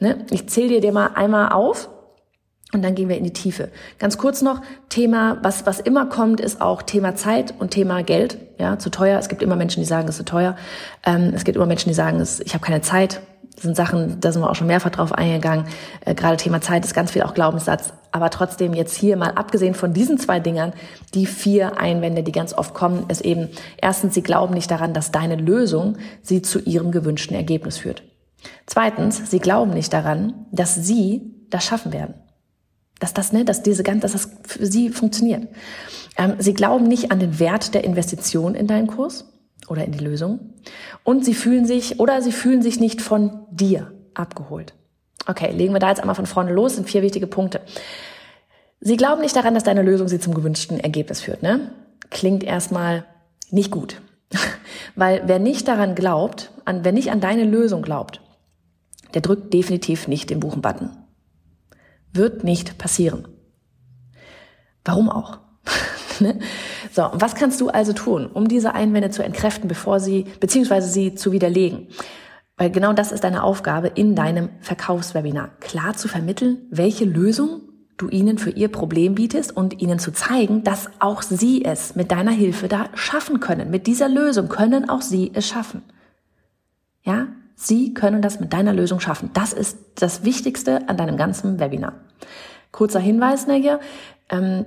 ne? 0.00 0.24
ich 0.30 0.48
zähle 0.48 0.68
dir 0.68 0.80
dir 0.80 0.92
mal 0.92 1.08
einmal 1.14 1.50
auf, 1.52 1.88
und 2.74 2.82
dann 2.82 2.94
gehen 2.94 3.10
wir 3.10 3.18
in 3.18 3.24
die 3.24 3.34
Tiefe. 3.34 3.68
Ganz 3.98 4.16
kurz 4.16 4.40
noch, 4.40 4.62
Thema, 4.88 5.36
was, 5.42 5.66
was 5.66 5.78
immer 5.78 6.06
kommt, 6.06 6.40
ist 6.40 6.62
auch 6.62 6.80
Thema 6.80 7.14
Zeit 7.14 7.52
und 7.58 7.70
Thema 7.70 8.02
Geld. 8.02 8.38
Ja, 8.58 8.78
zu 8.78 8.90
teuer. 8.90 9.18
Es 9.18 9.28
gibt 9.28 9.42
immer 9.42 9.56
Menschen, 9.56 9.80
die 9.80 9.86
sagen, 9.86 10.08
es 10.08 10.14
ist 10.14 10.18
zu 10.18 10.24
teuer. 10.24 10.56
Ähm, 11.04 11.32
es 11.34 11.44
gibt 11.44 11.56
immer 11.56 11.66
Menschen, 11.66 11.90
die 11.90 11.94
sagen, 11.94 12.18
es, 12.18 12.40
ich 12.40 12.54
habe 12.54 12.64
keine 12.64 12.80
Zeit. 12.80 13.20
Das 13.54 13.64
sind 13.64 13.76
Sachen, 13.76 14.20
da 14.20 14.32
sind 14.32 14.42
wir 14.42 14.50
auch 14.50 14.54
schon 14.54 14.66
mehrfach 14.66 14.90
drauf 14.90 15.12
eingegangen. 15.12 15.66
Äh, 16.04 16.14
gerade 16.14 16.36
Thema 16.36 16.60
Zeit 16.60 16.84
ist 16.84 16.94
ganz 16.94 17.10
viel 17.10 17.22
auch 17.22 17.34
Glaubenssatz. 17.34 17.92
Aber 18.10 18.30
trotzdem 18.30 18.74
jetzt 18.74 18.96
hier 18.96 19.16
mal 19.16 19.32
abgesehen 19.32 19.74
von 19.74 19.92
diesen 19.92 20.18
zwei 20.18 20.40
Dingern, 20.40 20.72
die 21.14 21.26
vier 21.26 21.78
Einwände, 21.78 22.22
die 22.22 22.32
ganz 22.32 22.52
oft 22.52 22.74
kommen, 22.74 23.06
ist 23.08 23.20
eben, 23.22 23.48
erstens, 23.80 24.14
sie 24.14 24.22
glauben 24.22 24.54
nicht 24.54 24.70
daran, 24.70 24.94
dass 24.94 25.12
deine 25.12 25.36
Lösung 25.36 25.96
sie 26.22 26.42
zu 26.42 26.58
ihrem 26.60 26.92
gewünschten 26.92 27.36
Ergebnis 27.36 27.78
führt. 27.78 28.02
Zweitens, 28.66 29.30
sie 29.30 29.38
glauben 29.38 29.72
nicht 29.72 29.92
daran, 29.92 30.46
dass 30.50 30.74
sie 30.74 31.34
das 31.50 31.64
schaffen 31.64 31.92
werden 31.92 32.14
dass 33.02 33.12
das, 33.12 33.32
ne, 33.32 33.44
dass 33.44 33.64
diese 33.64 33.82
ganz, 33.82 34.02
dass 34.02 34.12
das 34.12 34.30
für 34.44 34.64
sie 34.64 34.90
funktioniert. 34.90 35.48
Ähm, 36.16 36.34
sie 36.38 36.54
glauben 36.54 36.86
nicht 36.86 37.10
an 37.10 37.18
den 37.18 37.40
Wert 37.40 37.74
der 37.74 37.82
Investition 37.82 38.54
in 38.54 38.68
deinen 38.68 38.86
Kurs 38.86 39.28
oder 39.68 39.84
in 39.84 39.92
die 39.92 40.04
Lösung. 40.04 40.54
Und 41.04 41.24
sie 41.24 41.34
fühlen 41.34 41.66
sich 41.66 42.00
oder 42.00 42.22
sie 42.22 42.32
fühlen 42.32 42.62
sich 42.62 42.80
nicht 42.80 43.00
von 43.00 43.46
dir 43.50 43.92
abgeholt. 44.14 44.74
Okay, 45.26 45.52
legen 45.52 45.72
wir 45.72 45.80
da 45.80 45.88
jetzt 45.88 46.00
einmal 46.00 46.16
von 46.16 46.26
vorne 46.26 46.52
los, 46.52 46.74
sind 46.76 46.88
vier 46.88 47.02
wichtige 47.02 47.26
Punkte. 47.26 47.60
Sie 48.80 48.96
glauben 48.96 49.22
nicht 49.22 49.36
daran, 49.36 49.54
dass 49.54 49.62
deine 49.62 49.82
Lösung 49.82 50.08
sie 50.08 50.18
zum 50.18 50.34
gewünschten 50.34 50.80
Ergebnis 50.80 51.20
führt, 51.20 51.42
ne? 51.42 51.72
Klingt 52.10 52.42
erstmal 52.42 53.04
nicht 53.50 53.70
gut. 53.70 54.00
Weil 54.96 55.22
wer 55.26 55.38
nicht 55.38 55.68
daran 55.68 55.94
glaubt, 55.94 56.50
an, 56.64 56.84
wer 56.84 56.92
nicht 56.92 57.12
an 57.12 57.20
deine 57.20 57.44
Lösung 57.44 57.82
glaubt, 57.82 58.20
der 59.14 59.22
drückt 59.22 59.54
definitiv 59.54 60.08
nicht 60.08 60.30
den 60.30 60.40
Buchen-Button. 60.40 60.90
Wird 62.12 62.44
nicht 62.44 62.78
passieren. 62.78 63.28
Warum 64.84 65.08
auch? 65.08 65.38
Ne? 66.20 66.38
so, 66.92 67.08
was 67.12 67.34
kannst 67.34 67.60
du 67.60 67.68
also 67.68 67.92
tun, 67.92 68.26
um 68.26 68.46
diese 68.46 68.74
Einwände 68.74 69.10
zu 69.10 69.24
entkräften, 69.24 69.68
bevor 69.68 69.98
sie, 69.98 70.26
beziehungsweise 70.40 70.88
sie 70.88 71.14
zu 71.14 71.32
widerlegen? 71.32 71.88
Weil 72.56 72.70
genau 72.70 72.92
das 72.92 73.12
ist 73.12 73.24
deine 73.24 73.42
Aufgabe 73.42 73.88
in 73.88 74.14
deinem 74.14 74.50
Verkaufswebinar. 74.60 75.50
Klar 75.60 75.94
zu 75.94 76.08
vermitteln, 76.08 76.58
welche 76.70 77.04
Lösung 77.04 77.62
du 77.96 78.08
ihnen 78.08 78.38
für 78.38 78.50
ihr 78.50 78.68
Problem 78.68 79.14
bietest 79.14 79.56
und 79.56 79.80
ihnen 79.80 79.98
zu 79.98 80.12
zeigen, 80.12 80.62
dass 80.64 80.90
auch 80.98 81.22
sie 81.22 81.64
es 81.64 81.94
mit 81.94 82.10
deiner 82.10 82.30
Hilfe 82.30 82.68
da 82.68 82.86
schaffen 82.94 83.40
können. 83.40 83.70
Mit 83.70 83.86
dieser 83.86 84.08
Lösung 84.08 84.48
können 84.48 84.88
auch 84.88 85.02
sie 85.02 85.30
es 85.34 85.48
schaffen. 85.48 85.82
Ja? 87.02 87.28
Sie 87.54 87.94
können 87.94 88.22
das 88.22 88.40
mit 88.40 88.52
deiner 88.52 88.72
Lösung 88.72 88.98
schaffen. 88.98 89.30
Das 89.34 89.52
ist 89.52 89.78
das 89.94 90.24
Wichtigste 90.24 90.88
an 90.88 90.96
deinem 90.96 91.16
ganzen 91.16 91.60
Webinar. 91.60 91.94
Kurzer 92.72 92.98
Hinweis, 92.98 93.46
Negge, 93.46 93.78
ähm, 94.30 94.66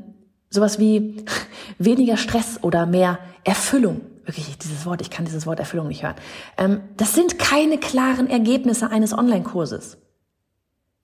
sowas 0.56 0.80
wie 0.80 1.24
weniger 1.78 2.18
Stress 2.18 2.60
oder 2.62 2.86
mehr 2.86 3.20
Erfüllung. 3.44 4.02
Wirklich, 4.26 4.58
dieses 4.58 4.86
Wort, 4.88 5.02
ich 5.02 5.12
kann 5.12 5.26
dieses 5.26 5.46
Wort 5.46 5.60
Erfüllung 5.60 5.88
nicht 5.88 6.04
hören. 6.04 6.16
Ähm, 6.58 6.82
das 6.98 7.14
sind 7.14 7.38
keine 7.38 7.78
klaren 7.78 8.28
Ergebnisse 8.28 8.90
eines 8.90 9.14
Online-Kurses. 9.14 9.98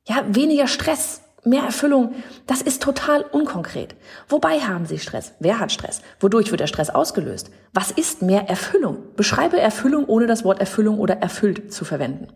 Ja, 0.07 0.23
weniger 0.27 0.67
Stress 0.67 1.21
Mehr 1.43 1.63
Erfüllung, 1.63 2.13
das 2.45 2.61
ist 2.61 2.83
total 2.83 3.23
unkonkret. 3.23 3.95
Wobei 4.29 4.59
haben 4.59 4.85
Sie 4.85 4.99
Stress? 4.99 5.33
Wer 5.39 5.57
hat 5.57 5.71
Stress? 5.71 6.03
Wodurch 6.19 6.51
wird 6.51 6.59
der 6.59 6.67
Stress 6.67 6.91
ausgelöst? 6.91 7.49
Was 7.73 7.89
ist 7.89 8.21
mehr 8.21 8.47
Erfüllung? 8.47 9.15
Beschreibe 9.15 9.59
Erfüllung, 9.59 10.05
ohne 10.05 10.27
das 10.27 10.43
Wort 10.43 10.59
Erfüllung 10.59 10.99
oder 10.99 11.17
erfüllt 11.17 11.73
zu 11.73 11.83
verwenden. 11.83 12.27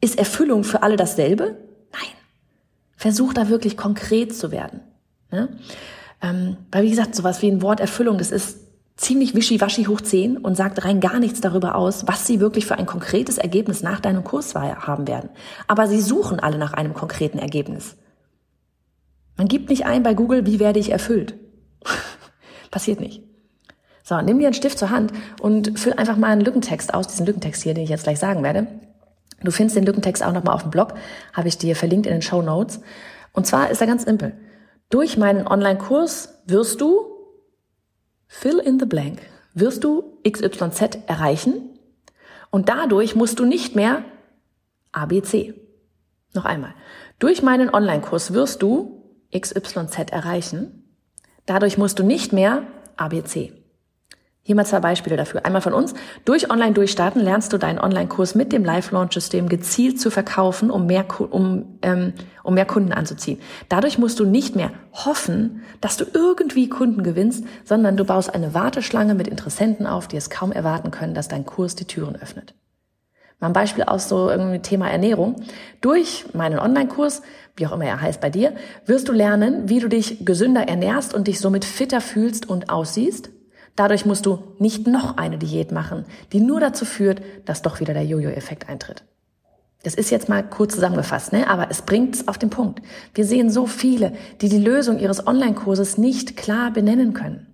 Ist 0.00 0.16
Erfüllung 0.16 0.62
für 0.62 0.84
alle 0.84 0.96
dasselbe? 0.96 1.56
Nein. 1.92 2.12
Versuch 2.96 3.34
da 3.34 3.48
wirklich 3.48 3.76
konkret 3.76 4.36
zu 4.36 4.52
werden. 4.52 4.82
Ne? 5.30 5.48
Ähm, 6.22 6.56
weil 6.72 6.84
wie 6.84 6.90
gesagt, 6.90 7.14
sowas 7.14 7.42
wie 7.42 7.50
ein 7.50 7.62
Wort 7.62 7.80
Erfüllung, 7.80 8.18
das 8.18 8.30
ist 8.30 8.58
ziemlich 8.96 9.34
wischiwaschi 9.34 9.84
hoch 9.84 10.00
10 10.00 10.38
und 10.38 10.56
sagt 10.56 10.84
rein 10.84 11.00
gar 11.00 11.18
nichts 11.18 11.40
darüber 11.40 11.74
aus, 11.74 12.06
was 12.06 12.26
sie 12.26 12.40
wirklich 12.40 12.66
für 12.66 12.76
ein 12.76 12.86
konkretes 12.86 13.36
Ergebnis 13.36 13.82
nach 13.82 14.00
deinem 14.00 14.24
Kurs 14.24 14.54
haben 14.54 15.06
werden. 15.06 15.30
Aber 15.66 15.86
sie 15.86 16.00
suchen 16.00 16.40
alle 16.40 16.58
nach 16.58 16.72
einem 16.72 16.94
konkreten 16.94 17.38
Ergebnis. 17.38 17.96
Man 19.36 19.48
gibt 19.48 19.68
nicht 19.68 19.84
ein 19.84 20.02
bei 20.02 20.14
Google, 20.14 20.46
wie 20.46 20.58
werde 20.58 20.78
ich 20.78 20.90
erfüllt. 20.90 21.34
Passiert 22.70 23.00
nicht. 23.00 23.22
So, 24.02 24.20
nimm 24.22 24.38
dir 24.38 24.46
einen 24.46 24.54
Stift 24.54 24.78
zur 24.78 24.90
Hand 24.90 25.12
und 25.40 25.78
füll 25.78 25.92
einfach 25.92 26.16
mal 26.16 26.28
einen 26.28 26.40
Lückentext 26.40 26.94
aus, 26.94 27.08
diesen 27.08 27.26
Lückentext 27.26 27.64
hier, 27.64 27.74
den 27.74 27.84
ich 27.84 27.90
jetzt 27.90 28.04
gleich 28.04 28.18
sagen 28.18 28.42
werde. 28.42 28.66
Du 29.42 29.50
findest 29.50 29.76
den 29.76 29.84
Lückentext 29.84 30.24
auch 30.24 30.32
nochmal 30.32 30.54
auf 30.54 30.62
dem 30.62 30.70
Blog, 30.70 30.94
habe 31.34 31.48
ich 31.48 31.58
dir 31.58 31.76
verlinkt 31.76 32.06
in 32.06 32.12
den 32.12 32.22
Show 32.22 32.40
Notes. 32.40 32.80
Und 33.32 33.46
zwar 33.46 33.68
ist 33.68 33.80
er 33.80 33.86
ganz 33.86 34.04
simpel. 34.04 34.32
Durch 34.88 35.16
meinen 35.16 35.46
Online-Kurs 35.46 36.42
wirst 36.46 36.80
du 36.80 37.16
Fill 38.28 38.58
in 38.58 38.78
the 38.78 38.86
blank. 38.86 39.20
Wirst 39.54 39.84
du 39.84 40.18
XYZ 40.28 40.98
erreichen? 41.06 41.78
Und 42.50 42.68
dadurch 42.68 43.14
musst 43.14 43.38
du 43.38 43.44
nicht 43.44 43.74
mehr 43.74 44.04
ABC. 44.92 45.54
Noch 46.34 46.44
einmal. 46.44 46.74
Durch 47.18 47.42
meinen 47.42 47.72
Online-Kurs 47.72 48.32
wirst 48.32 48.62
du 48.62 49.02
XYZ 49.36 50.10
erreichen. 50.10 50.92
Dadurch 51.46 51.78
musst 51.78 51.98
du 51.98 52.02
nicht 52.02 52.32
mehr 52.32 52.66
ABC. 52.96 53.52
Hier 54.46 54.54
mal 54.54 54.64
zwei 54.64 54.78
Beispiele 54.78 55.16
dafür. 55.16 55.44
Einmal 55.44 55.60
von 55.60 55.72
uns. 55.72 55.92
Durch 56.24 56.52
Online-Durchstarten 56.52 57.20
lernst 57.20 57.52
du 57.52 57.58
deinen 57.58 57.80
Online-Kurs 57.80 58.36
mit 58.36 58.52
dem 58.52 58.64
Live-Launch-System 58.64 59.48
gezielt 59.48 60.00
zu 60.00 60.08
verkaufen, 60.08 60.70
um 60.70 60.86
mehr, 60.86 61.04
um, 61.18 61.80
ähm, 61.82 62.12
um 62.44 62.54
mehr 62.54 62.64
Kunden 62.64 62.92
anzuziehen. 62.92 63.40
Dadurch 63.68 63.98
musst 63.98 64.20
du 64.20 64.24
nicht 64.24 64.54
mehr 64.54 64.70
hoffen, 64.92 65.64
dass 65.80 65.96
du 65.96 66.04
irgendwie 66.14 66.68
Kunden 66.68 67.02
gewinnst, 67.02 67.44
sondern 67.64 67.96
du 67.96 68.04
baust 68.04 68.32
eine 68.32 68.54
Warteschlange 68.54 69.16
mit 69.16 69.26
Interessenten 69.26 69.84
auf, 69.84 70.06
die 70.06 70.16
es 70.16 70.30
kaum 70.30 70.52
erwarten 70.52 70.92
können, 70.92 71.14
dass 71.14 71.26
dein 71.26 71.44
Kurs 71.44 71.74
die 71.74 71.86
Türen 71.86 72.14
öffnet. 72.14 72.54
Mal 73.40 73.48
ein 73.48 73.52
Beispiel 73.52 73.82
aus 73.82 74.08
so 74.08 74.30
irgendwie 74.30 74.60
Thema 74.60 74.88
Ernährung. 74.88 75.42
Durch 75.80 76.24
meinen 76.34 76.60
Online-Kurs, 76.60 77.22
wie 77.56 77.66
auch 77.66 77.72
immer 77.72 77.86
er 77.86 78.00
heißt 78.00 78.20
bei 78.20 78.30
dir, 78.30 78.52
wirst 78.86 79.08
du 79.08 79.12
lernen, 79.12 79.68
wie 79.68 79.80
du 79.80 79.88
dich 79.88 80.24
gesünder 80.24 80.68
ernährst 80.68 81.14
und 81.14 81.26
dich 81.26 81.40
somit 81.40 81.64
fitter 81.64 82.00
fühlst 82.00 82.48
und 82.48 82.70
aussiehst. 82.70 83.30
Dadurch 83.76 84.06
musst 84.06 84.26
du 84.26 84.38
nicht 84.58 84.86
noch 84.86 85.18
eine 85.18 85.38
Diät 85.38 85.70
machen, 85.70 86.06
die 86.32 86.40
nur 86.40 86.60
dazu 86.60 86.84
führt, 86.84 87.20
dass 87.44 87.62
doch 87.62 87.78
wieder 87.80 87.92
der 87.94 88.04
Jojo-Effekt 88.04 88.68
eintritt. 88.68 89.04
Das 89.82 89.94
ist 89.94 90.10
jetzt 90.10 90.28
mal 90.28 90.42
kurz 90.42 90.74
zusammengefasst, 90.74 91.32
ne? 91.32 91.48
aber 91.48 91.70
es 91.70 91.82
bringt's 91.82 92.26
auf 92.26 92.38
den 92.38 92.50
Punkt. 92.50 92.80
Wir 93.14 93.24
sehen 93.24 93.50
so 93.50 93.66
viele, 93.66 94.12
die 94.40 94.48
die 94.48 94.58
Lösung 94.58 94.98
ihres 94.98 95.26
Online-Kurses 95.26 95.98
nicht 95.98 96.36
klar 96.36 96.72
benennen 96.72 97.12
können. 97.12 97.46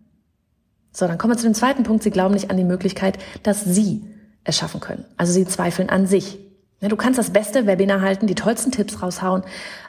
So, 0.92 1.06
dann 1.06 1.18
kommen 1.18 1.34
wir 1.34 1.38
zu 1.38 1.46
dem 1.46 1.54
zweiten 1.54 1.82
Punkt. 1.82 2.02
Sie 2.02 2.10
glauben 2.10 2.34
nicht 2.34 2.50
an 2.50 2.56
die 2.56 2.64
Möglichkeit, 2.64 3.18
dass 3.42 3.64
Sie 3.64 4.04
es 4.44 4.56
schaffen 4.56 4.80
können. 4.80 5.04
Also 5.16 5.32
Sie 5.32 5.46
zweifeln 5.46 5.90
an 5.90 6.06
sich. 6.06 6.38
Ne, 6.80 6.88
du 6.88 6.96
kannst 6.96 7.18
das 7.18 7.30
beste 7.30 7.66
Webinar 7.66 8.00
halten, 8.00 8.26
die 8.26 8.34
tollsten 8.34 8.72
Tipps 8.72 9.02
raushauen, 9.02 9.42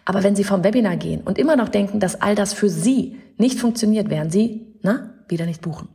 aber 0.05 0.23
wenn 0.23 0.35
Sie 0.35 0.43
vom 0.43 0.63
Webinar 0.63 0.97
gehen 0.97 1.21
und 1.21 1.37
immer 1.37 1.55
noch 1.55 1.69
denken, 1.69 1.99
dass 1.99 2.21
all 2.21 2.35
das 2.35 2.53
für 2.53 2.69
Sie 2.69 3.17
nicht 3.37 3.59
funktioniert, 3.59 4.09
werden 4.09 4.31
Sie, 4.31 4.75
na, 4.81 5.11
wieder 5.27 5.45
nicht 5.45 5.61
buchen. 5.61 5.89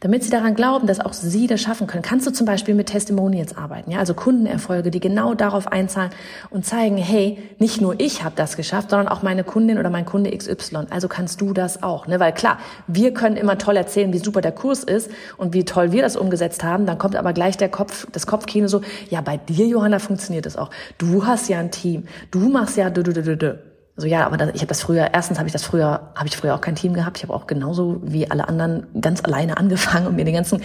Damit 0.00 0.24
sie 0.24 0.30
daran 0.30 0.54
glauben, 0.54 0.86
dass 0.86 1.00
auch 1.00 1.12
sie 1.12 1.46
das 1.46 1.60
schaffen 1.60 1.86
können, 1.86 2.02
kannst 2.02 2.26
du 2.26 2.30
zum 2.30 2.46
Beispiel 2.46 2.74
mit 2.74 2.88
Testimonials 2.88 3.56
arbeiten, 3.56 3.90
ja, 3.90 3.98
also 3.98 4.14
Kundenerfolge, 4.14 4.90
die 4.90 5.00
genau 5.00 5.34
darauf 5.34 5.66
einzahlen 5.68 6.10
und 6.50 6.64
zeigen, 6.64 6.96
hey, 6.96 7.38
nicht 7.58 7.80
nur 7.80 7.98
ich 7.98 8.24
habe 8.24 8.34
das 8.36 8.56
geschafft, 8.56 8.90
sondern 8.90 9.08
auch 9.08 9.22
meine 9.22 9.44
Kundin 9.44 9.78
oder 9.78 9.90
mein 9.90 10.04
Kunde 10.04 10.36
XY. 10.36 10.86
Also 10.90 11.08
kannst 11.08 11.40
du 11.40 11.52
das 11.52 11.82
auch, 11.82 12.06
ne? 12.06 12.20
Weil 12.20 12.32
klar, 12.32 12.58
wir 12.86 13.12
können 13.14 13.36
immer 13.36 13.58
toll 13.58 13.76
erzählen, 13.76 14.12
wie 14.12 14.18
super 14.18 14.40
der 14.40 14.52
Kurs 14.52 14.84
ist 14.84 15.10
und 15.36 15.54
wie 15.54 15.64
toll 15.64 15.92
wir 15.92 16.02
das 16.02 16.16
umgesetzt 16.16 16.64
haben. 16.64 16.86
Dann 16.86 16.98
kommt 16.98 17.16
aber 17.16 17.32
gleich 17.32 17.56
der 17.56 17.68
Kopf, 17.68 18.06
das 18.12 18.26
Kopfkino 18.26 18.68
so, 18.68 18.82
ja, 19.10 19.20
bei 19.20 19.36
dir, 19.36 19.66
Johanna, 19.66 19.98
funktioniert 19.98 20.46
das 20.46 20.56
auch. 20.56 20.70
Du 20.98 21.26
hast 21.26 21.48
ja 21.48 21.58
ein 21.58 21.70
Team, 21.70 22.04
du 22.30 22.48
machst 22.48 22.76
ja, 22.76 22.90
du, 22.90 23.02
du, 23.02 23.12
du, 23.12 23.36
du. 23.36 23.75
So 23.96 24.06
ja, 24.06 24.26
aber 24.26 24.36
das, 24.36 24.50
ich 24.54 24.60
habe 24.60 24.66
das 24.66 24.82
früher. 24.82 25.10
Erstens 25.12 25.38
habe 25.38 25.48
ich 25.48 25.52
das 25.52 25.64
früher, 25.64 26.12
habe 26.14 26.26
ich 26.26 26.36
früher 26.36 26.54
auch 26.54 26.60
kein 26.60 26.74
Team 26.74 26.92
gehabt. 26.92 27.16
Ich 27.16 27.22
habe 27.22 27.32
auch 27.32 27.46
genauso 27.46 28.00
wie 28.02 28.30
alle 28.30 28.46
anderen 28.48 28.86
ganz 29.00 29.24
alleine 29.24 29.56
angefangen 29.56 30.06
und 30.06 30.16
mir 30.16 30.24
den 30.24 30.34
ganzen 30.34 30.62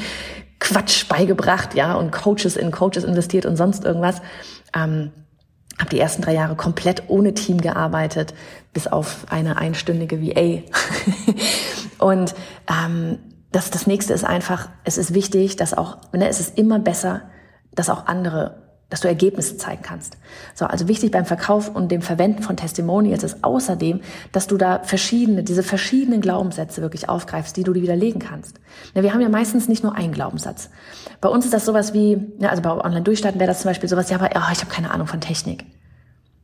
Quatsch 0.60 1.08
beigebracht, 1.08 1.74
ja, 1.74 1.96
und 1.96 2.12
Coaches 2.12 2.56
in 2.56 2.72
Coaches 2.72 3.04
investiert 3.04 3.46
und 3.46 3.56
sonst 3.56 3.86
irgendwas. 3.86 4.22
Ähm, 4.76 5.12
habe 5.80 5.90
die 5.90 6.00
ersten 6.00 6.22
drei 6.22 6.34
Jahre 6.34 6.56
komplett 6.56 7.04
ohne 7.08 7.34
Team 7.34 7.60
gearbeitet, 7.60 8.34
bis 8.74 8.88
auf 8.88 9.26
eine 9.30 9.58
einstündige 9.58 10.22
VA. 10.22 10.62
und 12.06 12.36
ähm, 12.70 13.18
das, 13.52 13.72
das 13.72 13.88
nächste 13.88 14.14
ist 14.14 14.24
einfach, 14.24 14.70
es 14.84 14.98
ist 14.98 15.14
wichtig, 15.14 15.56
dass 15.56 15.74
auch, 15.74 15.98
ne, 16.14 16.28
es 16.28 16.40
ist 16.40 16.58
immer 16.58 16.80
besser, 16.80 17.24
dass 17.74 17.90
auch 17.90 18.06
andere 18.06 18.61
dass 18.92 19.02
du 19.02 19.08
Ergebnisse 19.08 19.58
zeigen 19.58 19.82
kannst. 19.82 20.18
So, 20.54 20.66
also 20.66 20.88
wichtig 20.88 21.12
beim 21.12 21.26
Verkauf 21.26 21.74
und 21.74 21.92
dem 21.92 22.04
Verwenden 22.04 22.44
von 22.44 22.58
Testimonials 22.58 23.24
ist 23.24 23.44
außerdem, 23.44 24.02
dass 24.32 24.46
du 24.46 24.58
da 24.58 24.80
verschiedene, 24.84 25.44
diese 25.44 25.64
verschiedenen 25.64 26.22
Glaubenssätze 26.22 26.84
wirklich 26.84 27.10
aufgreifst, 27.10 27.58
die 27.58 27.64
du 27.64 27.74
dir 27.74 27.82
widerlegen 27.82 28.20
kannst. 28.20 28.60
Na, 28.94 29.02
wir 29.02 29.14
haben 29.14 29.22
ja 29.22 29.30
meistens 29.30 29.68
nicht 29.68 29.82
nur 29.82 29.96
einen 29.96 30.14
Glaubenssatz. 30.14 30.70
Bei 31.22 31.30
uns 31.30 31.46
ist 31.46 31.54
das 31.54 31.66
sowas 31.66 31.94
wie, 31.94 32.22
ja, 32.38 32.50
also 32.50 32.62
bei 32.62 32.72
Online-Durchstarten 32.72 33.40
wäre 33.40 33.48
das 33.48 33.62
zum 33.62 33.70
Beispiel 33.70 33.90
sowas, 33.90 34.10
ja, 34.10 34.18
aber 34.18 34.30
oh, 34.36 34.52
ich 34.52 34.60
habe 34.60 34.70
keine 34.70 34.92
Ahnung 34.92 35.08
von 35.08 35.22
Technik. 35.22 35.66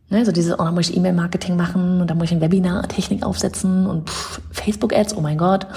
Ne, 0.10 0.26
so 0.26 0.32
dieses, 0.32 0.54
oh, 0.54 0.64
dann 0.64 0.74
muss 0.74 0.90
ich 0.90 0.96
E-Mail-Marketing 0.96 1.58
machen 1.58 2.00
und 2.00 2.10
dann 2.10 2.18
muss 2.18 2.28
ich 2.28 2.32
ein 2.32 2.40
Webinar-Technik 2.40 3.26
aufsetzen 3.26 3.86
und 3.86 4.10
Facebook-Ads, 4.52 5.18
oh 5.18 5.22
mein 5.22 5.38
Gott. 5.38 5.68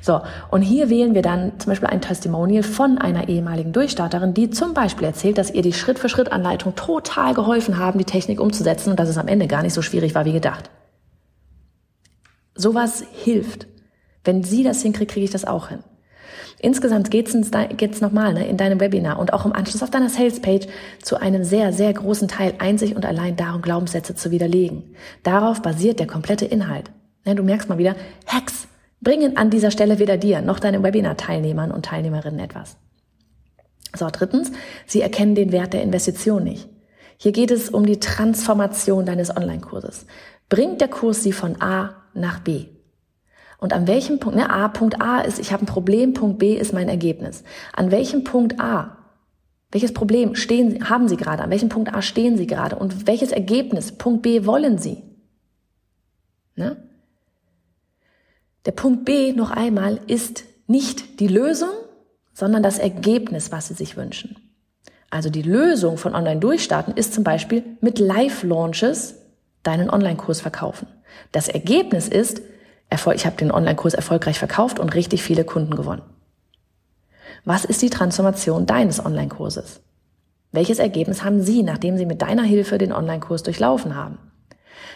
So, 0.00 0.20
und 0.52 0.62
hier 0.62 0.90
wählen 0.90 1.14
wir 1.14 1.22
dann 1.22 1.58
zum 1.58 1.70
Beispiel 1.70 1.88
ein 1.88 2.00
Testimonial 2.00 2.62
von 2.62 2.98
einer 2.98 3.28
ehemaligen 3.28 3.72
Durchstarterin, 3.72 4.32
die 4.32 4.50
zum 4.50 4.74
Beispiel 4.74 5.08
erzählt, 5.08 5.38
dass 5.38 5.50
ihr 5.50 5.62
die 5.62 5.72
Schritt-für-Schritt-Anleitung 5.72 6.76
total 6.76 7.34
geholfen 7.34 7.76
haben, 7.76 7.98
die 7.98 8.04
Technik 8.04 8.40
umzusetzen 8.40 8.90
und 8.90 9.00
dass 9.00 9.08
es 9.08 9.18
am 9.18 9.26
Ende 9.26 9.48
gar 9.48 9.62
nicht 9.62 9.74
so 9.74 9.82
schwierig 9.82 10.14
war 10.14 10.24
wie 10.24 10.32
gedacht. 10.32 10.70
Sowas 12.54 13.02
hilft. 13.10 13.66
Wenn 14.22 14.44
sie 14.44 14.62
das 14.62 14.82
hinkriegt, 14.82 15.10
kriege 15.10 15.24
ich 15.24 15.32
das 15.32 15.44
auch 15.44 15.70
hin. 15.70 15.80
Insgesamt 16.58 17.10
geht's 17.10 17.34
geht's 17.76 18.00
nochmal 18.00 18.34
ne, 18.34 18.46
in 18.46 18.56
deinem 18.56 18.80
Webinar 18.80 19.18
und 19.18 19.32
auch 19.32 19.44
im 19.44 19.52
Anschluss 19.52 19.82
auf 19.82 19.90
deiner 19.90 20.08
Salespage 20.08 20.66
zu 21.02 21.20
einem 21.20 21.44
sehr, 21.44 21.72
sehr 21.72 21.92
großen 21.92 22.28
Teil 22.28 22.54
einzig 22.58 22.96
und 22.96 23.04
allein 23.04 23.36
darum, 23.36 23.62
Glaubenssätze 23.62 24.14
zu 24.14 24.30
widerlegen. 24.30 24.94
Darauf 25.22 25.62
basiert 25.62 26.00
der 26.00 26.06
komplette 26.06 26.44
Inhalt. 26.44 26.90
Ne, 27.24 27.34
du 27.34 27.42
merkst 27.42 27.68
mal 27.68 27.78
wieder, 27.78 27.96
Hacks 28.26 28.68
bringen 29.00 29.36
an 29.36 29.50
dieser 29.50 29.70
Stelle 29.70 29.98
weder 29.98 30.16
dir 30.16 30.40
noch 30.40 30.58
deinen 30.58 30.82
Webinar-Teilnehmern 30.82 31.70
und 31.70 31.84
Teilnehmerinnen 31.84 32.40
etwas. 32.40 32.76
So, 33.94 34.08
drittens, 34.10 34.50
sie 34.86 35.02
erkennen 35.02 35.34
den 35.34 35.52
Wert 35.52 35.72
der 35.72 35.82
Investition 35.82 36.42
nicht. 36.42 36.68
Hier 37.16 37.32
geht 37.32 37.50
es 37.50 37.68
um 37.68 37.86
die 37.86 38.00
Transformation 38.00 39.06
deines 39.06 39.34
Online-Kurses. 39.36 40.06
Bringt 40.48 40.80
der 40.80 40.88
Kurs 40.88 41.22
sie 41.22 41.32
von 41.32 41.60
A 41.60 41.94
nach 42.12 42.40
B? 42.40 42.66
Und 43.64 43.72
an 43.72 43.86
welchem 43.86 44.18
Punkt, 44.18 44.36
ne, 44.36 44.50
A, 44.50 44.68
Punkt 44.68 45.00
A 45.00 45.22
ist, 45.22 45.38
ich 45.38 45.50
habe 45.50 45.62
ein 45.62 45.66
Problem, 45.66 46.12
Punkt 46.12 46.38
B 46.38 46.54
ist 46.54 46.74
mein 46.74 46.90
Ergebnis. 46.90 47.44
An 47.72 47.90
welchem 47.90 48.22
Punkt 48.22 48.60
A, 48.60 48.98
welches 49.70 49.94
Problem 49.94 50.34
stehen, 50.34 50.90
haben 50.90 51.08
Sie 51.08 51.16
gerade? 51.16 51.42
An 51.42 51.48
welchem 51.48 51.70
Punkt 51.70 51.94
A 51.94 52.02
stehen 52.02 52.36
Sie 52.36 52.46
gerade? 52.46 52.76
Und 52.76 53.06
welches 53.06 53.32
Ergebnis, 53.32 53.92
Punkt 53.92 54.20
B, 54.20 54.44
wollen 54.44 54.76
Sie? 54.76 55.02
Ne? 56.56 56.76
Der 58.66 58.72
Punkt 58.72 59.06
B 59.06 59.32
noch 59.32 59.50
einmal 59.50 59.98
ist 60.08 60.44
nicht 60.66 61.18
die 61.20 61.28
Lösung, 61.28 61.72
sondern 62.34 62.62
das 62.62 62.78
Ergebnis, 62.78 63.50
was 63.50 63.68
Sie 63.68 63.74
sich 63.74 63.96
wünschen. 63.96 64.36
Also 65.08 65.30
die 65.30 65.40
Lösung 65.40 65.96
von 65.96 66.14
Online-Durchstarten 66.14 66.92
ist 66.92 67.14
zum 67.14 67.24
Beispiel 67.24 67.64
mit 67.80 67.98
Live-Launches 67.98 69.22
deinen 69.62 69.88
Online-Kurs 69.88 70.42
verkaufen. 70.42 70.86
Das 71.32 71.48
Ergebnis 71.48 72.08
ist, 72.08 72.42
ich 73.14 73.26
habe 73.26 73.36
den 73.36 73.50
Online-Kurs 73.50 73.94
erfolgreich 73.94 74.38
verkauft 74.38 74.78
und 74.78 74.94
richtig 74.94 75.22
viele 75.22 75.44
Kunden 75.44 75.76
gewonnen. 75.76 76.02
Was 77.44 77.64
ist 77.64 77.82
die 77.82 77.90
Transformation 77.90 78.66
deines 78.66 79.04
Online-Kurses? 79.04 79.80
Welches 80.52 80.78
Ergebnis 80.78 81.24
haben 81.24 81.42
Sie, 81.42 81.62
nachdem 81.62 81.98
Sie 81.98 82.06
mit 82.06 82.22
deiner 82.22 82.44
Hilfe 82.44 82.78
den 82.78 82.92
Online-Kurs 82.92 83.42
durchlaufen 83.42 83.96
haben? 83.96 84.18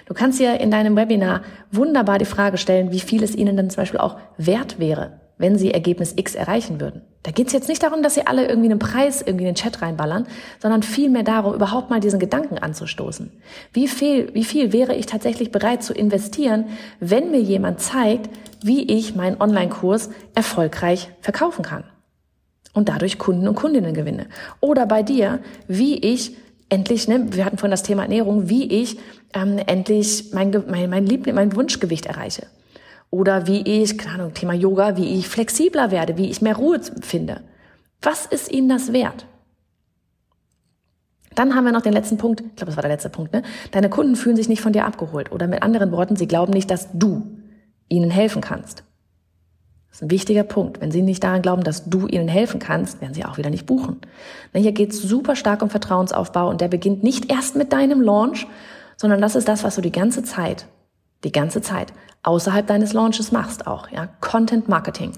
Du 0.07 0.14
kannst 0.14 0.38
dir 0.38 0.59
in 0.61 0.71
deinem 0.71 0.97
Webinar 0.97 1.43
wunderbar 1.71 2.19
die 2.19 2.25
Frage 2.25 2.57
stellen, 2.57 2.93
wie 2.93 3.00
viel 3.00 3.23
es 3.23 3.35
Ihnen 3.35 3.57
dann 3.57 3.69
zum 3.69 3.83
Beispiel 3.83 4.00
auch 4.00 4.19
wert 4.37 4.78
wäre, 4.78 5.21
wenn 5.38 5.57
sie 5.57 5.73
Ergebnis 5.73 6.12
X 6.16 6.35
erreichen 6.35 6.80
würden. 6.80 7.02
Da 7.23 7.30
geht 7.30 7.49
es 7.49 7.52
jetzt 7.52 7.68
nicht 7.68 7.83
darum, 7.83 8.02
dass 8.02 8.14
sie 8.14 8.26
alle 8.26 8.47
irgendwie 8.47 8.71
einen 8.71 8.78
Preis 8.78 9.23
irgendwie 9.23 9.45
in 9.45 9.54
den 9.54 9.54
Chat 9.54 9.83
reinballern, 9.83 10.26
sondern 10.61 10.83
vielmehr 10.83 11.23
darum, 11.23 11.54
überhaupt 11.54 11.90
mal 11.90 12.00
diesen 12.00 12.21
Gedanken 12.21 12.59
anzustoßen. 12.59 13.30
Wie 13.73 13.88
viel, 13.88 14.33
wie 14.35 14.45
viel 14.45 14.73
wäre 14.73 14.95
ich 14.95 15.07
tatsächlich 15.07 15.50
bereit 15.50 15.83
zu 15.83 15.92
investieren, 15.92 16.66
wenn 17.00 17.30
mir 17.30 17.40
jemand 17.40 17.80
zeigt, 17.80 18.30
wie 18.62 18.83
ich 18.85 19.14
meinen 19.14 19.40
Online-Kurs 19.40 20.11
erfolgreich 20.35 21.11
verkaufen 21.21 21.64
kann? 21.64 21.85
Und 22.75 22.88
dadurch 22.88 23.18
Kunden 23.18 23.49
und 23.49 23.54
Kundinnen 23.54 23.95
gewinne. 23.95 24.26
Oder 24.61 24.87
bei 24.87 25.02
dir, 25.02 25.40
wie 25.66 25.97
ich 25.97 26.37
endlich, 26.68 27.09
ne, 27.09 27.26
wir 27.30 27.45
hatten 27.45 27.59
vorhin 27.59 27.73
das 27.73 27.83
Thema 27.83 28.02
Ernährung, 28.02 28.49
wie 28.49 28.71
ich 28.71 28.99
ähm, 29.35 29.59
endlich 29.66 30.33
mein, 30.33 30.50
mein, 30.68 30.90
mein, 30.90 31.07
Liebling, 31.07 31.35
mein 31.35 31.54
Wunschgewicht 31.57 32.07
erreiche. 32.07 32.47
Oder 33.11 33.47
wie 33.47 33.62
ich, 33.62 33.97
keine 33.97 34.17
Ahnung, 34.17 34.35
Thema 34.35 34.53
Yoga, 34.53 34.97
wie 34.97 35.19
ich 35.19 35.29
flexibler 35.29 35.91
werde, 35.91 36.19
wie 36.19 36.31
ich 36.31 36.43
mehr 36.43 36.57
Ruhe 36.57 36.81
finde. 37.00 37.43
Was 38.03 38.27
ist 38.27 38.50
Ihnen 38.50 38.69
das 38.69 38.93
wert? 38.93 39.27
Dann 41.35 41.55
haben 41.55 41.65
wir 41.65 41.73
noch 41.73 41.83
den 41.83 41.93
letzten 41.93 42.19
Punkt, 42.19 42.41
ich 42.41 42.57
glaube, 42.57 42.67
das 42.67 42.77
war 42.77 42.83
der 42.83 42.91
letzte 42.91 43.11
Punkt, 43.11 43.33
ne? 43.33 43.43
Deine 43.71 43.88
Kunden 43.88 44.17
fühlen 44.17 44.37
sich 44.37 44.49
nicht 44.49 44.61
von 44.61 44.73
dir 44.73 44.85
abgeholt. 44.85 45.31
Oder 45.31 45.47
mit 45.47 45.62
anderen 45.62 45.93
Worten, 45.93 46.17
sie 46.17 46.27
glauben 46.27 46.53
nicht, 46.53 46.71
dass 46.71 46.88
du 46.93 47.27
ihnen 47.88 48.11
helfen 48.11 48.43
kannst. 48.43 48.83
Das 49.88 49.99
ist 49.99 50.03
ein 50.03 50.11
wichtiger 50.11 50.43
Punkt. 50.43 50.81
Wenn 50.81 50.91
sie 50.91 51.00
nicht 51.00 51.25
daran 51.25 51.41
glauben, 51.41 51.62
dass 51.62 51.88
du 51.88 52.07
ihnen 52.09 52.29
helfen 52.29 52.61
kannst, 52.61 53.00
werden 53.00 53.15
sie 53.15 53.25
auch 53.25 53.38
wieder 53.38 53.50
nicht 53.50 53.67
buchen. 53.67 54.00
Hier 54.53 54.73
geht 54.73 54.91
es 54.91 55.00
super 55.00 55.35
stark 55.35 55.62
um 55.62 55.71
Vertrauensaufbau 55.71 56.49
und 56.49 56.61
der 56.61 56.69
beginnt 56.69 57.03
nicht 57.03 57.31
erst 57.33 57.57
mit 57.57 57.73
deinem 57.73 58.03
Launch, 58.03 58.47
sondern 58.97 59.21
das 59.21 59.35
ist 59.37 59.49
das, 59.49 59.65
was 59.65 59.77
du 59.77 59.81
die 59.81 59.93
ganze 59.93 60.25
Zeit, 60.25 60.67
die 61.25 61.33
ganze 61.33 61.63
Zeit 61.63 61.93
außerhalb 62.23 62.67
deines 62.67 62.93
Launches 62.93 63.33
machst 63.33 63.67
auch, 63.67 63.91
ja. 63.91 64.09
Content 64.21 64.69
Marketing. 64.69 65.13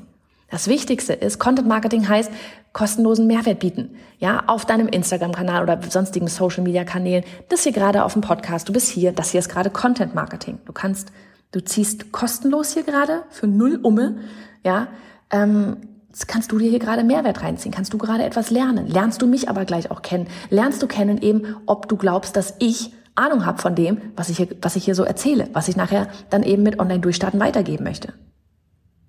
Das 0.51 0.67
Wichtigste 0.67 1.13
ist, 1.13 1.39
Content 1.39 1.69
Marketing 1.69 2.09
heißt, 2.09 2.31
kostenlosen 2.73 3.27
Mehrwert 3.27 3.61
bieten. 3.61 3.97
Ja, 4.19 4.45
auf 4.47 4.65
deinem 4.65 4.89
Instagram-Kanal 4.89 5.63
oder 5.63 5.81
sonstigen 5.89 6.29
Social-Media-Kanälen. 6.29 7.25
Das 7.49 7.63
hier 7.63 7.73
gerade 7.73 8.05
auf 8.05 8.13
dem 8.13 8.23
Podcast. 8.23 8.69
Du 8.69 8.73
bist 8.73 8.89
hier. 8.89 9.13
Das 9.13 9.31
hier 9.31 9.41
ist 9.41 9.49
gerade 9.49 9.71
Content 9.71 10.15
Marketing. 10.15 10.59
Du 10.65 10.73
kannst, 10.73 11.13
du 11.53 11.61
ziehst 11.63 12.11
kostenlos 12.13 12.73
hier 12.75 12.83
gerade 12.83 13.23
für 13.31 13.47
null 13.47 13.79
Umme. 13.83 14.19
Ja, 14.65 14.89
ähm, 15.31 15.77
kannst 16.27 16.51
du 16.51 16.59
dir 16.59 16.69
hier 16.69 16.81
gerade 16.81 17.05
Mehrwert 17.05 17.43
reinziehen? 17.43 17.73
Kannst 17.73 17.93
du 17.93 17.99
gerade 17.99 18.25
etwas 18.25 18.51
lernen? 18.51 18.89
Lernst 18.89 19.23
du 19.23 19.29
mich 19.29 19.49
aber 19.49 19.65
gleich 19.65 19.91
auch 19.91 20.03
kennen? 20.03 20.27
Lernst 20.51 20.83
du 20.83 20.89
kennen 20.89 21.19
eben, 21.23 21.57
ob 21.67 21.89
du 21.89 21.97
glaubst, 21.97 22.37
dass 22.37 22.55
ich 22.59 22.93
Ahnung 23.15 23.47
habe 23.47 23.61
von 23.61 23.75
dem, 23.75 24.01
was 24.17 24.29
ich, 24.29 24.39
hier, 24.39 24.49
was 24.63 24.77
ich 24.77 24.85
hier 24.85 24.95
so 24.95 25.05
erzähle, 25.05 25.49
was 25.53 25.69
ich 25.69 25.77
nachher 25.77 26.09
dann 26.31 26.43
eben 26.43 26.63
mit 26.63 26.79
Online-Durchstarten 26.79 27.41
weitergeben 27.41 27.85
möchte. 27.85 28.15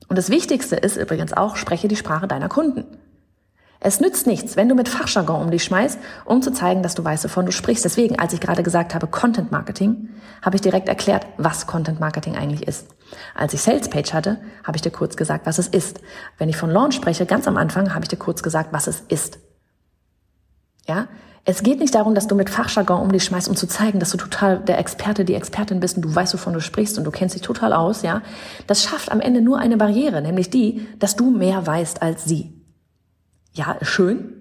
Und 0.07 0.17
das 0.17 0.29
Wichtigste 0.29 0.75
ist 0.75 0.97
übrigens 0.97 1.33
auch, 1.33 1.55
spreche 1.55 1.87
die 1.87 1.95
Sprache 1.95 2.27
deiner 2.27 2.49
Kunden. 2.49 2.85
Es 3.83 3.99
nützt 3.99 4.27
nichts, 4.27 4.57
wenn 4.57 4.69
du 4.69 4.75
mit 4.75 4.89
Fachjargon 4.89 5.41
um 5.41 5.49
dich 5.49 5.63
schmeißt, 5.63 5.97
um 6.25 6.43
zu 6.43 6.51
zeigen, 6.51 6.83
dass 6.83 6.93
du 6.93 7.03
weißt, 7.03 7.23
wovon 7.23 7.47
du 7.47 7.51
sprichst. 7.51 7.83
Deswegen, 7.83 8.19
als 8.19 8.31
ich 8.31 8.39
gerade 8.39 8.61
gesagt 8.61 8.93
habe 8.93 9.07
Content 9.07 9.51
Marketing, 9.51 10.09
habe 10.43 10.55
ich 10.55 10.61
direkt 10.61 10.87
erklärt, 10.87 11.25
was 11.37 11.65
Content 11.65 11.99
Marketing 11.99 12.35
eigentlich 12.35 12.67
ist. 12.67 12.87
Als 13.33 13.55
ich 13.55 13.61
Sales 13.63 13.89
Page 13.89 14.13
hatte, 14.13 14.39
habe 14.63 14.77
ich 14.77 14.83
dir 14.83 14.91
kurz 14.91 15.17
gesagt, 15.17 15.47
was 15.47 15.57
es 15.57 15.67
ist. 15.67 15.99
Wenn 16.37 16.47
ich 16.47 16.57
von 16.57 16.69
Launch 16.69 16.93
spreche, 16.93 17.25
ganz 17.25 17.47
am 17.47 17.57
Anfang, 17.57 17.95
habe 17.95 18.05
ich 18.05 18.09
dir 18.09 18.17
kurz 18.17 18.43
gesagt, 18.43 18.71
was 18.71 18.85
es 18.85 19.01
ist. 19.07 19.39
Ja? 20.87 21.07
Es 21.43 21.63
geht 21.63 21.79
nicht 21.79 21.95
darum, 21.95 22.13
dass 22.13 22.27
du 22.27 22.35
mit 22.35 22.49
Fachjargon 22.49 23.01
um 23.01 23.11
dich 23.11 23.23
schmeißt, 23.23 23.49
um 23.49 23.55
zu 23.55 23.67
zeigen, 23.67 23.99
dass 23.99 24.11
du 24.11 24.17
total 24.17 24.59
der 24.59 24.77
Experte, 24.77 25.25
die 25.25 25.33
Expertin 25.33 25.79
bist 25.79 25.95
und 25.97 26.03
du 26.03 26.13
weißt, 26.13 26.33
wovon 26.35 26.53
du 26.53 26.61
sprichst 26.61 26.97
und 26.97 27.03
du 27.03 27.11
kennst 27.11 27.33
dich 27.35 27.41
total 27.41 27.73
aus, 27.73 28.03
ja. 28.03 28.21
Das 28.67 28.83
schafft 28.83 29.11
am 29.11 29.19
Ende 29.19 29.41
nur 29.41 29.57
eine 29.57 29.77
Barriere, 29.77 30.21
nämlich 30.21 30.49
die, 30.49 30.87
dass 30.99 31.15
du 31.15 31.31
mehr 31.31 31.65
weißt 31.65 32.01
als 32.01 32.25
sie 32.25 32.61
ja, 33.53 33.77
schön. 33.81 34.35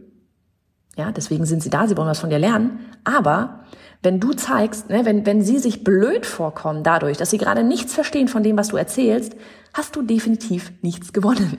Ja, 0.96 1.12
deswegen 1.12 1.46
sind 1.46 1.62
sie 1.62 1.70
da, 1.70 1.86
sie 1.86 1.96
wollen 1.96 2.08
was 2.08 2.20
von 2.20 2.30
dir 2.30 2.38
lernen. 2.38 2.80
Aber 3.04 3.64
wenn 4.02 4.20
du 4.20 4.32
zeigst, 4.32 4.90
ne, 4.90 5.04
wenn, 5.04 5.26
wenn 5.26 5.42
sie 5.42 5.58
sich 5.58 5.84
blöd 5.84 6.26
vorkommen 6.26 6.82
dadurch, 6.82 7.16
dass 7.16 7.30
sie 7.30 7.38
gerade 7.38 7.64
nichts 7.64 7.94
verstehen 7.94 8.28
von 8.28 8.42
dem, 8.42 8.56
was 8.56 8.68
du 8.68 8.76
erzählst, 8.76 9.34
hast 9.72 9.96
du 9.96 10.02
definitiv 10.02 10.72
nichts 10.82 11.12
gewonnen. 11.12 11.58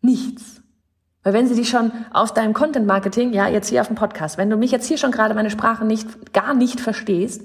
Nichts. 0.00 0.62
Weil 1.26 1.32
wenn 1.32 1.48
sie 1.48 1.56
dich 1.56 1.68
schon 1.68 1.90
aus 2.12 2.34
deinem 2.34 2.54
Content 2.54 2.86
Marketing, 2.86 3.32
ja, 3.32 3.48
jetzt 3.48 3.68
hier 3.68 3.80
auf 3.80 3.88
dem 3.88 3.96
Podcast, 3.96 4.38
wenn 4.38 4.48
du 4.48 4.56
mich 4.56 4.70
jetzt 4.70 4.86
hier 4.86 4.96
schon 4.96 5.10
gerade 5.10 5.34
meine 5.34 5.50
Sprache 5.50 5.84
nicht, 5.84 6.32
gar 6.32 6.54
nicht 6.54 6.78
verstehst, 6.78 7.42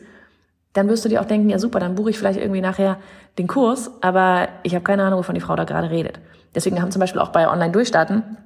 dann 0.74 0.88
wirst 0.88 1.04
du 1.04 1.10
dir 1.10 1.20
auch 1.20 1.26
denken, 1.26 1.50
ja 1.50 1.58
super, 1.58 1.80
dann 1.80 1.96
buche 1.96 2.12
ich 2.12 2.20
vielleicht 2.20 2.40
irgendwie 2.40 2.62
nachher 2.62 2.98
den 3.40 3.48
Kurs, 3.48 3.90
aber 4.02 4.50
ich 4.62 4.76
habe 4.76 4.84
keine 4.84 5.04
Ahnung, 5.04 5.18
wovon 5.18 5.34
die 5.34 5.42
Frau 5.42 5.56
da 5.56 5.64
gerade 5.64 5.90
redet. 5.90 6.20
Deswegen 6.54 6.80
haben 6.80 6.92
zum 6.92 7.00
Beispiel 7.00 7.20
auch 7.20 7.30
bei 7.30 7.50
Online-Durchstarten 7.50 8.38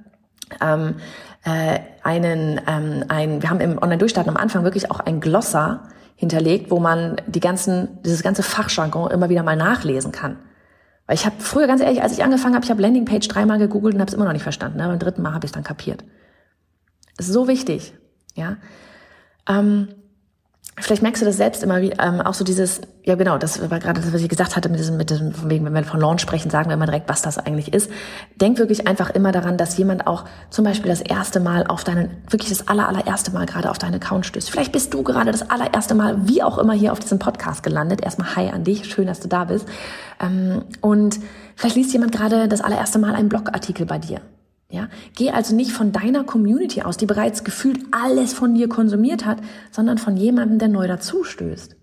ähm, 0.62 0.94
äh, 1.44 1.80
einen, 2.02 2.58
ähm, 2.66 3.04
ein, 3.08 3.42
wir 3.42 3.50
haben 3.50 3.60
im 3.60 3.76
Online-Durchstarten 3.76 4.34
am 4.34 4.38
Anfang 4.38 4.64
wirklich 4.64 4.90
auch 4.90 5.00
ein 5.00 5.20
Glossar 5.20 5.90
hinterlegt, 6.14 6.70
wo 6.70 6.80
man 6.80 7.16
die 7.26 7.40
ganzen, 7.40 7.98
dieses 8.06 8.22
ganze 8.22 8.42
Fachjargon 8.42 9.10
immer 9.10 9.28
wieder 9.28 9.42
mal 9.42 9.54
nachlesen 9.56 10.12
kann. 10.12 10.38
Weil 11.06 11.14
ich 11.14 11.24
habe 11.24 11.36
früher, 11.38 11.66
ganz 11.66 11.80
ehrlich, 11.80 12.02
als 12.02 12.12
ich 12.12 12.24
angefangen 12.24 12.54
habe, 12.54 12.64
ich 12.64 12.70
habe 12.70 12.82
Landingpage 12.82 13.28
dreimal 13.28 13.58
gegoogelt 13.58 13.94
und 13.94 14.00
habe 14.00 14.08
es 14.08 14.14
immer 14.14 14.24
noch 14.24 14.32
nicht 14.32 14.42
verstanden. 14.42 14.80
Aber 14.80 14.90
beim 14.90 14.98
dritten 14.98 15.22
Mal 15.22 15.32
habe 15.32 15.46
ich 15.46 15.50
es 15.50 15.54
dann 15.54 15.62
kapiert. 15.64 16.04
Ist 17.18 17.32
so 17.32 17.48
wichtig, 17.48 17.94
ja. 18.34 18.56
Ähm, 19.48 19.88
Vielleicht 20.78 21.02
merkst 21.02 21.22
du 21.22 21.26
das 21.26 21.38
selbst 21.38 21.62
immer, 21.62 21.80
wie 21.80 21.92
ähm, 21.92 22.20
auch 22.20 22.34
so 22.34 22.44
dieses, 22.44 22.82
ja 23.02 23.14
genau, 23.14 23.38
das 23.38 23.70
war 23.70 23.80
gerade 23.80 23.98
das, 23.98 24.12
was 24.12 24.20
ich 24.20 24.28
gesagt 24.28 24.56
hatte 24.56 24.68
mit 24.68 24.78
diesem, 24.78 24.98
mit 24.98 25.08
diesem, 25.08 25.32
von 25.32 25.48
wegen, 25.48 25.64
wenn 25.64 25.72
wir 25.72 25.84
von 25.84 25.98
Launch 25.98 26.20
sprechen, 26.20 26.50
sagen 26.50 26.68
wir 26.68 26.74
immer 26.74 26.84
direkt, 26.84 27.08
was 27.08 27.22
das 27.22 27.38
eigentlich 27.38 27.72
ist. 27.72 27.90
Denk 28.34 28.58
wirklich 28.58 28.86
einfach 28.86 29.08
immer 29.08 29.32
daran, 29.32 29.56
dass 29.56 29.78
jemand 29.78 30.06
auch 30.06 30.26
zum 30.50 30.66
Beispiel 30.66 30.90
das 30.90 31.00
erste 31.00 31.40
Mal 31.40 31.66
auf 31.66 31.82
deinen, 31.82 32.10
wirklich 32.28 32.50
das 32.50 32.68
aller, 32.68 32.88
allererste 32.88 33.30
Mal 33.30 33.46
gerade 33.46 33.70
auf 33.70 33.78
deinen 33.78 33.94
Account 33.94 34.26
stößt. 34.26 34.50
Vielleicht 34.50 34.72
bist 34.72 34.92
du 34.92 35.02
gerade 35.02 35.32
das 35.32 35.48
allererste 35.48 35.94
Mal, 35.94 36.28
wie 36.28 36.42
auch 36.42 36.58
immer, 36.58 36.74
hier 36.74 36.92
auf 36.92 37.00
diesem 37.00 37.18
Podcast 37.18 37.62
gelandet. 37.62 38.02
Erstmal 38.02 38.36
Hi 38.36 38.50
an 38.50 38.62
dich, 38.62 38.84
schön, 38.84 39.06
dass 39.06 39.20
du 39.20 39.28
da 39.28 39.44
bist. 39.44 39.66
Ähm, 40.20 40.64
und 40.82 41.18
vielleicht 41.54 41.76
liest 41.76 41.94
jemand 41.94 42.12
gerade 42.12 42.48
das 42.48 42.60
allererste 42.60 42.98
Mal 42.98 43.14
einen 43.14 43.30
Blogartikel 43.30 43.86
bei 43.86 43.98
dir. 43.98 44.20
Ja, 44.68 44.88
geh 45.14 45.30
also 45.30 45.54
nicht 45.54 45.70
von 45.70 45.92
deiner 45.92 46.24
Community 46.24 46.82
aus, 46.82 46.96
die 46.96 47.06
bereits 47.06 47.44
gefühlt 47.44 47.78
alles 47.92 48.32
von 48.32 48.54
dir 48.54 48.68
konsumiert 48.68 49.24
hat, 49.24 49.38
sondern 49.70 49.98
von 49.98 50.16
jemandem, 50.16 50.58
der 50.58 50.68
neu 50.68 50.88
dazustößt. 50.88 51.76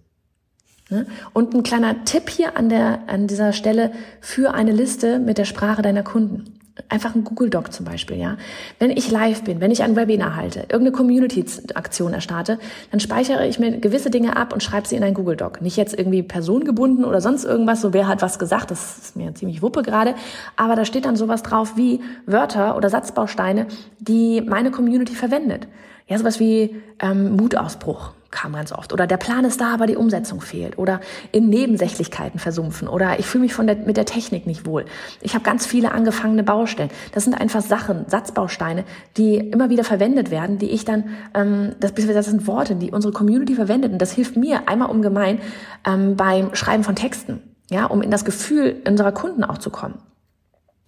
Ne? 0.90 1.06
Und 1.32 1.54
ein 1.54 1.64
kleiner 1.64 2.04
Tipp 2.04 2.30
hier 2.30 2.58
an 2.58 2.68
der, 2.68 3.08
an 3.08 3.28
dieser 3.28 3.54
Stelle 3.54 3.94
für 4.20 4.54
eine 4.54 4.74
Liste 4.74 5.20
mit 5.20 5.38
der 5.38 5.46
Sprache 5.46 5.82
deiner 5.82 6.04
Kunden 6.04 6.60
einfach 6.90 7.14
ein 7.14 7.24
Google 7.24 7.50
Doc 7.50 7.72
zum 7.72 7.86
Beispiel, 7.86 8.18
ja. 8.18 8.38
Wenn 8.80 8.90
ich 8.90 9.12
live 9.12 9.44
bin, 9.44 9.62
wenn 9.62 9.70
ich 9.70 9.84
ein 9.84 9.96
Webinar 9.96 10.36
halte, 10.36 10.62
irgendeine 10.62 10.92
Community-Aktion 10.92 12.14
erstarte, 12.14 12.58
dann 12.92 13.00
speichere 13.00 13.48
ich 13.48 13.60
mir 13.60 13.78
gewisse 13.78 14.10
Dinge 14.10 14.36
ab 14.36 14.54
und 14.54 14.64
schreibe 14.64 14.88
sie 14.88 14.96
in 14.96 15.04
ein 15.04 15.14
Google 15.14 15.36
Doc. 15.36 15.62
Nicht 15.62 15.78
jetzt 15.78 15.98
irgendwie 15.98 16.24
personengebunden 16.24 17.06
oder 17.06 17.22
sonst 17.22 17.44
irgendwas, 17.44 17.82
so 17.82 17.94
wer 17.94 18.08
hat 18.08 18.22
was 18.22 18.40
gesagt, 18.40 18.72
das 18.72 18.98
ist 18.98 19.16
mir 19.16 19.34
ziemlich 19.36 19.62
wuppe 19.62 19.84
gerade, 19.84 20.16
aber 20.56 20.76
da 20.76 20.86
steht 20.86 21.06
dann 21.06 21.16
sowas 21.16 21.44
drauf 21.44 21.74
wie 21.76 22.02
Wörter 22.26 22.76
oder 22.76 22.90
Satzbausteine, 22.90 23.68
die 24.00 24.42
meine 24.42 24.72
Community 24.72 25.14
verwendet. 25.14 25.68
Ja, 26.08 26.18
sowas 26.18 26.40
wie 26.40 26.82
ähm, 27.00 27.36
Mutausbruch 27.36 28.14
kam 28.34 28.54
ganz 28.54 28.72
oft. 28.72 28.92
Oder 28.92 29.08
der 29.08 29.18
Plan 29.18 29.46
ist 29.46 29.62
da, 29.62 29.74
aber 29.74 29.86
die 29.86 29.96
Umsetzung 29.96 30.42
fehlt. 30.42 30.78
Oder 30.78 31.00
in 31.32 31.50
Nebensächlichkeiten 31.50 32.40
versumpfen. 32.40 32.88
Oder 32.88 33.20
ich 33.20 33.26
fühle 33.26 33.44
mich 33.44 33.54
von 33.54 33.68
der, 33.68 33.78
mit 33.78 33.96
der 33.96 34.06
Technik 34.06 34.46
nicht 34.46 34.66
wohl. 34.66 34.86
Ich 35.22 35.36
habe 35.36 35.44
ganz 35.44 35.66
viele 35.66 35.92
angefangene 35.92 36.44
Baustellen. 36.44 36.90
Das 37.14 37.24
sind 37.24 37.36
einfach 37.36 37.62
Sachen, 37.62 38.06
Satzbausteine, 38.08 38.84
die 39.16 39.38
immer 39.38 39.70
wieder 39.70 39.84
verwendet 39.84 40.32
werden, 40.32 40.58
die 40.58 40.72
ich 40.72 40.84
dann, 40.84 41.10
ähm, 41.34 41.76
das, 41.80 41.94
das 41.94 42.26
sind 42.26 42.48
Worte, 42.48 42.76
die 42.76 42.92
unsere 42.92 43.14
Community 43.14 43.56
verwendet. 43.56 43.94
Und 43.94 44.02
das 44.02 44.12
hilft 44.12 44.36
mir 44.36 44.68
einmal 44.68 44.90
ungemein 44.90 45.40
ähm, 45.88 46.18
beim 46.18 46.56
Schreiben 46.56 46.84
von 46.84 46.96
Texten. 46.96 47.42
Ja, 47.70 47.86
um 47.86 48.02
in 48.02 48.12
das 48.12 48.26
Gefühl 48.26 48.82
unserer 48.88 49.14
Kunden 49.14 49.44
auch 49.44 49.58
zu 49.58 49.70
kommen. 49.70 50.00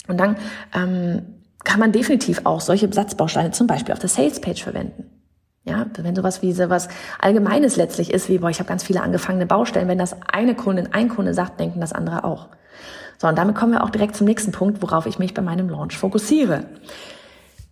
Und 0.08 0.20
dann 0.20 0.36
ähm, 0.74 1.22
kann 1.64 1.80
man 1.80 1.92
definitiv 1.92 2.42
auch 2.44 2.62
solche 2.62 2.92
Satzbausteine 2.92 3.52
zum 3.52 3.66
Beispiel 3.66 3.94
auf 3.94 4.00
der 4.00 4.10
Sales-Page 4.10 4.62
verwenden. 4.64 5.15
Ja, 5.66 5.88
wenn 5.98 6.16
sowas 6.16 6.44
wie 6.44 6.54
sowas 6.54 6.90
Allgemeines 7.20 7.76
letztlich 7.76 8.14
ist, 8.14 8.30
wie, 8.30 8.38
boah, 8.38 8.52
ich 8.52 8.60
habe 8.60 8.70
ganz 8.70 8.84
viele 8.84 9.02
angefangene 9.02 9.48
Baustellen, 9.48 9.88
wenn 9.88 9.98
das 9.98 10.16
eine 10.32 10.54
Kundin, 10.54 10.94
ein 10.94 11.10
Kunde 11.10 11.34
sagt, 11.34 11.60
denken 11.60 11.82
das 11.82 11.92
andere 11.92 12.24
auch. 12.24 12.50
So, 13.18 13.28
und 13.28 13.36
damit 13.36 13.56
kommen 13.56 13.72
wir 13.72 13.84
auch 13.84 13.90
direkt 13.90 14.16
zum 14.16 14.28
nächsten 14.28 14.52
Punkt, 14.52 14.84
worauf 14.84 15.08
ich 15.08 15.18
mich 15.18 15.34
bei 15.34 15.42
meinem 15.42 15.68
Launch 15.68 15.98
fokussiere. 15.98 16.66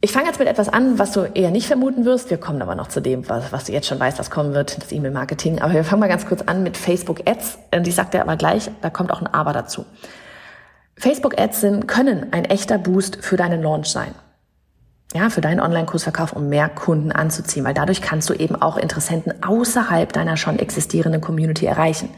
Ich 0.01 0.11
fange 0.11 0.25
jetzt 0.25 0.39
mit 0.39 0.47
etwas 0.47 0.69
an, 0.69 0.97
was 0.97 1.11
du 1.11 1.21
eher 1.21 1.51
nicht 1.51 1.67
vermuten 1.67 2.03
wirst. 2.03 2.31
Wir 2.31 2.37
kommen 2.37 2.63
aber 2.63 2.73
noch 2.73 2.87
zu 2.87 2.99
dem, 2.99 3.29
was, 3.29 3.53
was 3.53 3.65
du 3.65 3.73
jetzt 3.73 3.87
schon 3.87 3.99
weißt, 3.99 4.17
was 4.17 4.31
kommen 4.31 4.55
wird, 4.55 4.81
das 4.81 4.91
E-Mail-Marketing. 4.91 5.61
Aber 5.61 5.73
wir 5.73 5.83
fangen 5.83 5.99
mal 5.99 6.09
ganz 6.09 6.25
kurz 6.25 6.41
an 6.41 6.63
mit 6.63 6.75
Facebook 6.75 7.21
Ads. 7.29 7.59
Und 7.73 7.87
ich 7.87 7.93
sag 7.93 8.09
dir 8.11 8.21
aber 8.21 8.35
gleich, 8.37 8.71
da 8.81 8.89
kommt 8.89 9.11
auch 9.11 9.21
ein 9.21 9.27
Aber 9.27 9.53
dazu. 9.53 9.85
Facebook 10.97 11.39
Ads 11.39 11.61
sind, 11.61 11.87
können 11.87 12.33
ein 12.33 12.45
echter 12.45 12.79
Boost 12.79 13.23
für 13.23 13.37
deinen 13.37 13.61
Launch 13.61 13.87
sein 13.87 14.13
ja, 15.13 15.29
für 15.29 15.41
deinen 15.41 15.59
Online-Kursverkauf, 15.59 16.33
um 16.33 16.49
mehr 16.49 16.69
Kunden 16.69 17.11
anzuziehen, 17.11 17.63
weil 17.65 17.73
dadurch 17.73 18.01
kannst 18.01 18.29
du 18.29 18.33
eben 18.33 18.55
auch 18.55 18.77
Interessenten 18.77 19.43
außerhalb 19.43 20.11
deiner 20.11 20.37
schon 20.37 20.57
existierenden 20.57 21.21
Community 21.21 21.65
erreichen. 21.65 22.09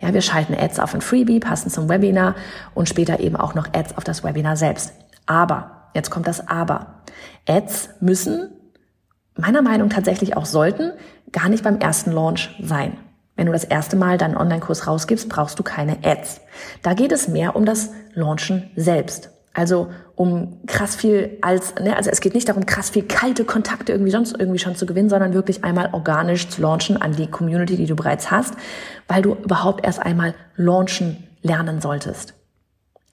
Ja, 0.00 0.12
wir 0.12 0.20
schalten 0.20 0.54
Ads 0.54 0.80
auf 0.80 0.94
ein 0.94 1.00
Freebie, 1.00 1.40
passend 1.40 1.72
zum 1.72 1.88
Webinar 1.88 2.34
und 2.74 2.88
später 2.88 3.20
eben 3.20 3.36
auch 3.36 3.54
noch 3.54 3.72
Ads 3.72 3.96
auf 3.96 4.04
das 4.04 4.22
Webinar 4.22 4.56
selbst. 4.56 4.92
Aber, 5.24 5.88
jetzt 5.94 6.10
kommt 6.10 6.26
das 6.26 6.46
Aber. 6.46 7.02
Ads 7.48 7.88
müssen, 8.00 8.50
meiner 9.36 9.62
Meinung 9.62 9.88
tatsächlich 9.88 10.36
auch 10.36 10.46
sollten, 10.46 10.92
gar 11.32 11.48
nicht 11.48 11.64
beim 11.64 11.78
ersten 11.78 12.12
Launch 12.12 12.54
sein. 12.62 12.98
Wenn 13.36 13.46
du 13.46 13.52
das 13.52 13.64
erste 13.64 13.96
Mal 13.96 14.18
deinen 14.18 14.36
Online-Kurs 14.36 14.86
rausgibst, 14.86 15.28
brauchst 15.28 15.58
du 15.58 15.62
keine 15.62 15.98
Ads. 16.04 16.40
Da 16.82 16.92
geht 16.92 17.10
es 17.10 17.26
mehr 17.26 17.56
um 17.56 17.64
das 17.64 17.90
Launchen 18.12 18.70
selbst. 18.76 19.33
Also 19.54 19.90
um 20.16 20.58
krass 20.66 20.96
viel 20.96 21.38
als, 21.40 21.76
ne, 21.76 21.96
also 21.96 22.10
es 22.10 22.20
geht 22.20 22.34
nicht 22.34 22.48
darum, 22.48 22.66
krass 22.66 22.90
viel 22.90 23.04
kalte 23.04 23.44
Kontakte 23.44 23.92
irgendwie 23.92 24.10
sonst 24.10 24.36
irgendwie 24.38 24.58
schon 24.58 24.74
zu 24.74 24.84
gewinnen, 24.84 25.08
sondern 25.08 25.32
wirklich 25.32 25.62
einmal 25.62 25.90
organisch 25.92 26.48
zu 26.48 26.60
launchen 26.60 27.00
an 27.00 27.12
die 27.12 27.28
Community, 27.28 27.76
die 27.76 27.86
du 27.86 27.94
bereits 27.94 28.32
hast, 28.32 28.54
weil 29.06 29.22
du 29.22 29.34
überhaupt 29.34 29.84
erst 29.84 30.00
einmal 30.00 30.34
launchen 30.56 31.28
lernen 31.42 31.80
solltest. 31.80 32.34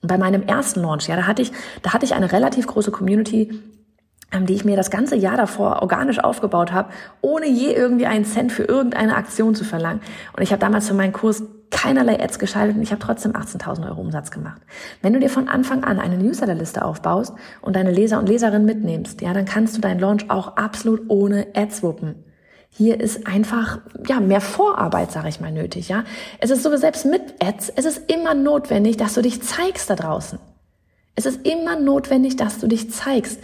Und 0.02 0.08
bei 0.08 0.18
meinem 0.18 0.42
ersten 0.42 0.80
Launch, 0.80 1.06
ja, 1.06 1.14
da 1.14 1.28
hatte 1.28 1.42
ich, 1.42 1.52
da 1.82 1.92
hatte 1.92 2.04
ich 2.04 2.14
eine 2.14 2.32
relativ 2.32 2.66
große 2.66 2.90
Community, 2.90 3.60
die 4.40 4.54
ich 4.54 4.64
mir 4.64 4.76
das 4.76 4.90
ganze 4.90 5.16
Jahr 5.16 5.36
davor 5.36 5.82
organisch 5.82 6.18
aufgebaut 6.18 6.72
habe, 6.72 6.90
ohne 7.20 7.46
je 7.46 7.72
irgendwie 7.72 8.06
einen 8.06 8.24
Cent 8.24 8.52
für 8.52 8.64
irgendeine 8.64 9.16
Aktion 9.16 9.54
zu 9.54 9.64
verlangen. 9.64 10.00
Und 10.36 10.42
ich 10.42 10.50
habe 10.52 10.60
damals 10.60 10.88
für 10.88 10.94
meinen 10.94 11.12
Kurs 11.12 11.42
keinerlei 11.70 12.22
Ads 12.22 12.38
geschaltet 12.38 12.76
und 12.76 12.82
ich 12.82 12.92
habe 12.92 13.00
trotzdem 13.00 13.32
18.000 13.32 13.88
Euro 13.88 14.00
Umsatz 14.00 14.30
gemacht. 14.30 14.60
Wenn 15.00 15.14
du 15.14 15.20
dir 15.20 15.30
von 15.30 15.48
Anfang 15.48 15.84
an 15.84 15.98
eine 15.98 16.18
Newsletterliste 16.18 16.84
aufbaust 16.84 17.34
und 17.60 17.74
deine 17.74 17.90
Leser 17.90 18.18
und 18.18 18.28
Leserinnen 18.28 18.66
mitnimmst, 18.66 19.20
ja, 19.22 19.32
dann 19.32 19.46
kannst 19.46 19.76
du 19.76 19.80
deinen 19.80 19.98
Launch 19.98 20.30
auch 20.30 20.56
absolut 20.56 21.02
ohne 21.08 21.46
Ads 21.54 21.82
wuppen. 21.82 22.24
Hier 22.68 23.00
ist 23.00 23.26
einfach 23.26 23.80
ja 24.06 24.20
mehr 24.20 24.40
Vorarbeit, 24.40 25.12
sage 25.12 25.28
ich 25.28 25.40
mal, 25.40 25.52
nötig. 25.52 25.88
Ja, 25.88 26.04
es 26.38 26.50
ist 26.50 26.62
so 26.62 26.74
selbst 26.76 27.04
mit 27.04 27.34
Ads, 27.42 27.70
es 27.70 27.84
ist 27.84 28.10
immer 28.10 28.34
notwendig, 28.34 28.96
dass 28.96 29.14
du 29.14 29.22
dich 29.22 29.42
zeigst 29.42 29.90
da 29.90 29.94
draußen. 29.94 30.38
Es 31.14 31.26
ist 31.26 31.46
immer 31.46 31.78
notwendig, 31.78 32.36
dass 32.36 32.58
du 32.58 32.66
dich 32.66 32.90
zeigst 32.90 33.40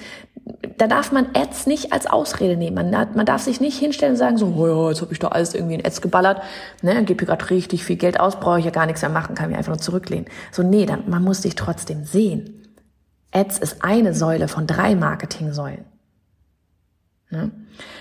da 0.77 0.87
darf 0.87 1.13
man 1.13 1.27
Ads 1.35 1.67
nicht 1.67 1.93
als 1.93 2.07
Ausrede 2.07 2.57
nehmen. 2.57 2.91
Man, 2.93 3.27
darf 3.27 3.43
sich 3.43 3.61
nicht 3.61 3.79
hinstellen 3.79 4.13
und 4.13 4.19
sagen, 4.19 4.37
so, 4.37 4.55
oh 4.57 4.67
ja, 4.67 4.89
jetzt 4.91 5.01
habe 5.01 5.13
ich 5.13 5.19
da 5.19 5.29
alles 5.29 5.55
irgendwie 5.55 5.75
in 5.75 5.85
Ads 5.85 6.01
geballert, 6.01 6.43
ne, 6.83 7.05
gebe 7.05 7.25
gerade 7.25 7.51
richtig 7.51 7.85
viel 7.85 7.97
Geld 7.97 8.21
aus, 8.21 8.41
brauche 8.41 8.59
ich 8.59 8.65
ja 8.65 8.71
gar 8.71 8.87
nichts 8.87 9.03
mehr 9.03 9.11
machen, 9.11 9.35
kann 9.35 9.49
mich 9.49 9.59
einfach 9.59 9.73
nur 9.73 9.81
zurücklehnen. 9.81 10.27
So, 10.53 10.63
nee, 10.63 10.87
dann, 10.87 11.05
man 11.09 11.23
muss 11.23 11.41
dich 11.41 11.55
trotzdem 11.55 12.05
sehen. 12.05 12.63
Ads 13.33 13.59
ist 13.59 13.85
eine 13.85 14.15
Säule 14.15 14.49
von 14.49 14.67
drei 14.67 14.95
Marketing-Säulen. 14.95 15.85
Ne? 17.31 17.51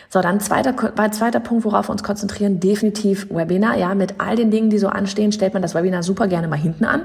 So, 0.10 0.22
dann 0.22 0.40
zweiter, 0.40 0.74
zweiter 1.12 1.40
Punkt, 1.40 1.66
worauf 1.66 1.90
wir 1.90 1.92
uns 1.92 2.04
konzentrieren, 2.04 2.60
definitiv 2.60 3.30
Webinar. 3.30 3.78
Ja, 3.78 3.94
mit 3.94 4.20
all 4.20 4.36
den 4.36 4.52
Dingen, 4.52 4.70
die 4.70 4.78
so 4.78 4.88
anstehen, 4.88 5.32
stellt 5.32 5.54
man 5.54 5.62
das 5.62 5.76
Webinar 5.76 6.04
super 6.04 6.28
gerne 6.28 6.48
mal 6.48 6.56
hinten 6.56 6.86
an. 6.86 7.02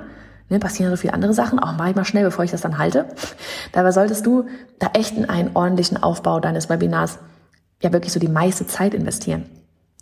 Ne, 0.53 0.59
passieren 0.59 0.91
so 0.91 0.99
viele 0.99 1.15
andere 1.15 1.33
Sachen, 1.33 1.59
auch 1.59 1.79
mache 1.79 1.89
ich 1.89 1.97
mal 1.97 2.05
schnell, 2.05 2.25
bevor 2.25 2.45
ich 2.45 2.51
das 2.51 2.61
dann 2.61 2.77
halte. 2.77 3.07
Dabei 3.73 3.91
solltest 3.91 4.27
du 4.27 4.45
da 4.79 4.91
echt 4.93 5.17
in 5.17 5.27
einen 5.27 5.53
ordentlichen 5.55 6.03
Aufbau 6.03 6.41
deines 6.41 6.69
Webinars 6.69 7.19
ja 7.81 7.91
wirklich 7.91 8.13
so 8.13 8.21
die 8.21 8.29
meiste 8.29 8.67
Zeit 8.67 8.93
investieren. 8.93 9.47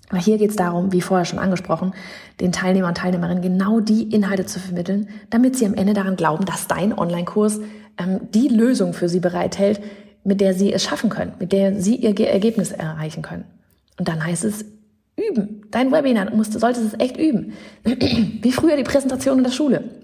Aber 0.09 0.19
hier 0.19 0.39
geht 0.39 0.51
es 0.51 0.57
darum, 0.57 0.93
wie 0.93 1.03
vorher 1.03 1.25
schon 1.25 1.39
angesprochen, 1.39 1.95
den 2.41 2.51
Teilnehmer 2.51 2.89
und 2.89 2.97
Teilnehmerinnen 2.97 3.45
genau 3.45 3.79
die 3.79 4.13
Inhalte 4.13 4.45
zu 4.45 4.59
vermitteln, 4.59 5.09
damit 5.31 5.57
sie 5.57 5.67
am 5.67 5.75
Ende 5.75 5.95
daran 5.95 6.17
glauben, 6.17 6.45
dass 6.45 6.67
dein 6.67 6.99
Online-Kurs 6.99 7.61
ähm, 7.97 8.19
die 8.35 8.49
Lösung 8.49 8.93
für 8.93 9.09
sie 9.09 9.21
bereithält, 9.21 9.81
mit 10.25 10.41
der 10.41 10.55
sie 10.55 10.73
es 10.73 10.83
schaffen 10.83 11.11
können, 11.11 11.35
mit 11.39 11.53
der 11.53 11.81
sie 11.81 11.95
ihr 11.95 12.19
Ergebnis 12.29 12.73
erreichen 12.73 13.23
können. 13.23 13.45
Und 14.01 14.09
dann 14.09 14.25
heißt 14.25 14.45
es 14.45 14.65
üben. 15.17 15.63
Dein 15.71 15.93
Webinar 15.93 16.35
musst, 16.35 16.59
solltest 16.59 16.87
es 16.87 16.99
echt 16.99 17.17
üben. 17.17 17.53
Wie 17.85 18.51
früher 18.51 18.77
die 18.77 18.83
Präsentation 18.83 19.39
in 19.39 19.45
der 19.45 19.53
Schule. 19.53 20.00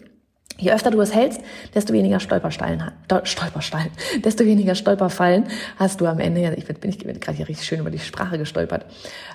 Je 0.59 0.73
öfter 0.73 0.91
du 0.91 1.01
es 1.01 1.15
hältst, 1.15 1.41
desto 1.75 1.93
weniger 1.93 2.19
Stolpersteine, 2.19 2.93
Stolpersteine, 3.25 3.91
desto 4.25 4.45
weniger 4.45 4.75
Stolperfallen 4.75 5.45
hast 5.77 6.01
du 6.01 6.07
am 6.07 6.19
Ende. 6.19 6.55
Ich 6.57 6.65
bin, 6.65 6.77
bin, 6.77 6.91
ich 6.91 6.99
bin 6.99 7.21
gerade 7.21 7.37
hier 7.37 7.49
richtig 7.49 7.67
schön 7.67 7.81
über 7.81 7.91
die 7.91 7.99
Sprache 7.99 8.39
gestolpert. 8.39 8.87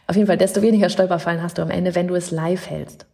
Auf 0.07 0.15
jeden 0.15 0.27
Fall, 0.27 0.37
desto 0.37 0.61
weniger 0.61 0.89
Stolperfallen 0.89 1.43
hast 1.43 1.57
du 1.57 1.61
am 1.61 1.69
Ende, 1.69 1.93
wenn 1.93 2.07
du 2.07 2.15
es 2.15 2.31
live 2.31 2.69
hältst. 2.69 3.05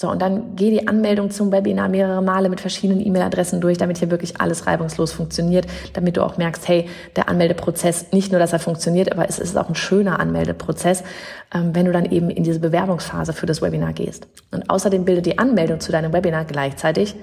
So, 0.00 0.08
und 0.08 0.22
dann 0.22 0.56
geh 0.56 0.70
die 0.70 0.88
Anmeldung 0.88 1.30
zum 1.30 1.52
Webinar 1.52 1.90
mehrere 1.90 2.22
Male 2.22 2.48
mit 2.48 2.62
verschiedenen 2.62 3.04
E-Mail-Adressen 3.06 3.60
durch, 3.60 3.76
damit 3.76 3.98
hier 3.98 4.10
wirklich 4.10 4.40
alles 4.40 4.66
reibungslos 4.66 5.12
funktioniert, 5.12 5.66
damit 5.92 6.16
du 6.16 6.24
auch 6.24 6.38
merkst, 6.38 6.66
hey, 6.68 6.88
der 7.16 7.28
Anmeldeprozess, 7.28 8.10
nicht 8.10 8.32
nur, 8.32 8.38
dass 8.38 8.54
er 8.54 8.60
funktioniert, 8.60 9.12
aber 9.12 9.28
es 9.28 9.38
ist 9.38 9.58
auch 9.58 9.68
ein 9.68 9.74
schöner 9.74 10.18
Anmeldeprozess, 10.18 11.04
ähm, 11.54 11.74
wenn 11.74 11.84
du 11.84 11.92
dann 11.92 12.06
eben 12.06 12.30
in 12.30 12.44
diese 12.44 12.60
Bewerbungsphase 12.60 13.34
für 13.34 13.44
das 13.44 13.60
Webinar 13.60 13.92
gehst. 13.92 14.26
Und 14.50 14.70
außerdem 14.70 15.04
bildet 15.04 15.26
die 15.26 15.38
Anmeldung 15.38 15.80
zu 15.80 15.92
deinem 15.92 16.14
Webinar 16.14 16.46
gleichzeitig 16.46 17.14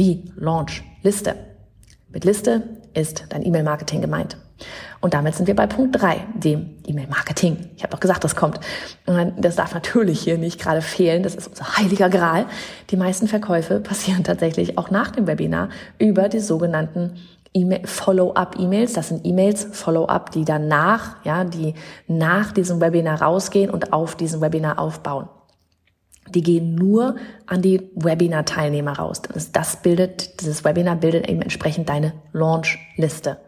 die 0.00 0.24
Launch-Liste. 0.34 1.36
Mit 2.08 2.24
Liste 2.24 2.64
ist 2.92 3.26
dein 3.28 3.46
E-Mail-Marketing 3.46 4.00
gemeint. 4.00 4.36
Und 5.00 5.14
damit 5.14 5.34
sind 5.34 5.46
wir 5.46 5.54
bei 5.54 5.66
Punkt 5.66 6.00
drei, 6.00 6.24
dem 6.34 6.78
E-Mail-Marketing. 6.86 7.70
Ich 7.76 7.82
habe 7.82 7.92
doch 7.92 8.00
gesagt, 8.00 8.24
das 8.24 8.34
kommt. 8.34 8.58
Und 9.04 9.34
das 9.38 9.56
darf 9.56 9.74
natürlich 9.74 10.20
hier 10.20 10.38
nicht 10.38 10.60
gerade 10.60 10.82
fehlen. 10.82 11.22
Das 11.22 11.34
ist 11.34 11.48
unser 11.48 11.76
heiliger 11.76 12.08
Gral. 12.08 12.46
Die 12.90 12.96
meisten 12.96 13.28
Verkäufe 13.28 13.80
passieren 13.80 14.24
tatsächlich 14.24 14.78
auch 14.78 14.90
nach 14.90 15.10
dem 15.10 15.26
Webinar 15.26 15.68
über 15.98 16.28
die 16.28 16.40
sogenannten 16.40 17.16
Follow-up-E-Mails. 17.84 18.94
Das 18.94 19.08
sind 19.08 19.26
E-Mails, 19.26 19.68
Follow-up, 19.72 20.30
die 20.32 20.44
danach, 20.44 21.16
ja, 21.24 21.44
die 21.44 21.74
nach 22.06 22.52
diesem 22.52 22.80
Webinar 22.80 23.22
rausgehen 23.22 23.70
und 23.70 23.92
auf 23.92 24.14
diesem 24.14 24.40
Webinar 24.40 24.78
aufbauen. 24.78 25.28
Die 26.28 26.42
gehen 26.42 26.74
nur 26.74 27.16
an 27.46 27.62
die 27.62 27.90
Webinar-Teilnehmer 27.94 28.98
raus. 28.98 29.22
Das 29.52 29.76
bildet, 29.76 30.40
dieses 30.40 30.64
Webinar 30.64 30.96
bildet 30.96 31.28
eben 31.28 31.40
entsprechend 31.40 31.88
deine 31.88 32.14
Launch-Liste. 32.32 33.38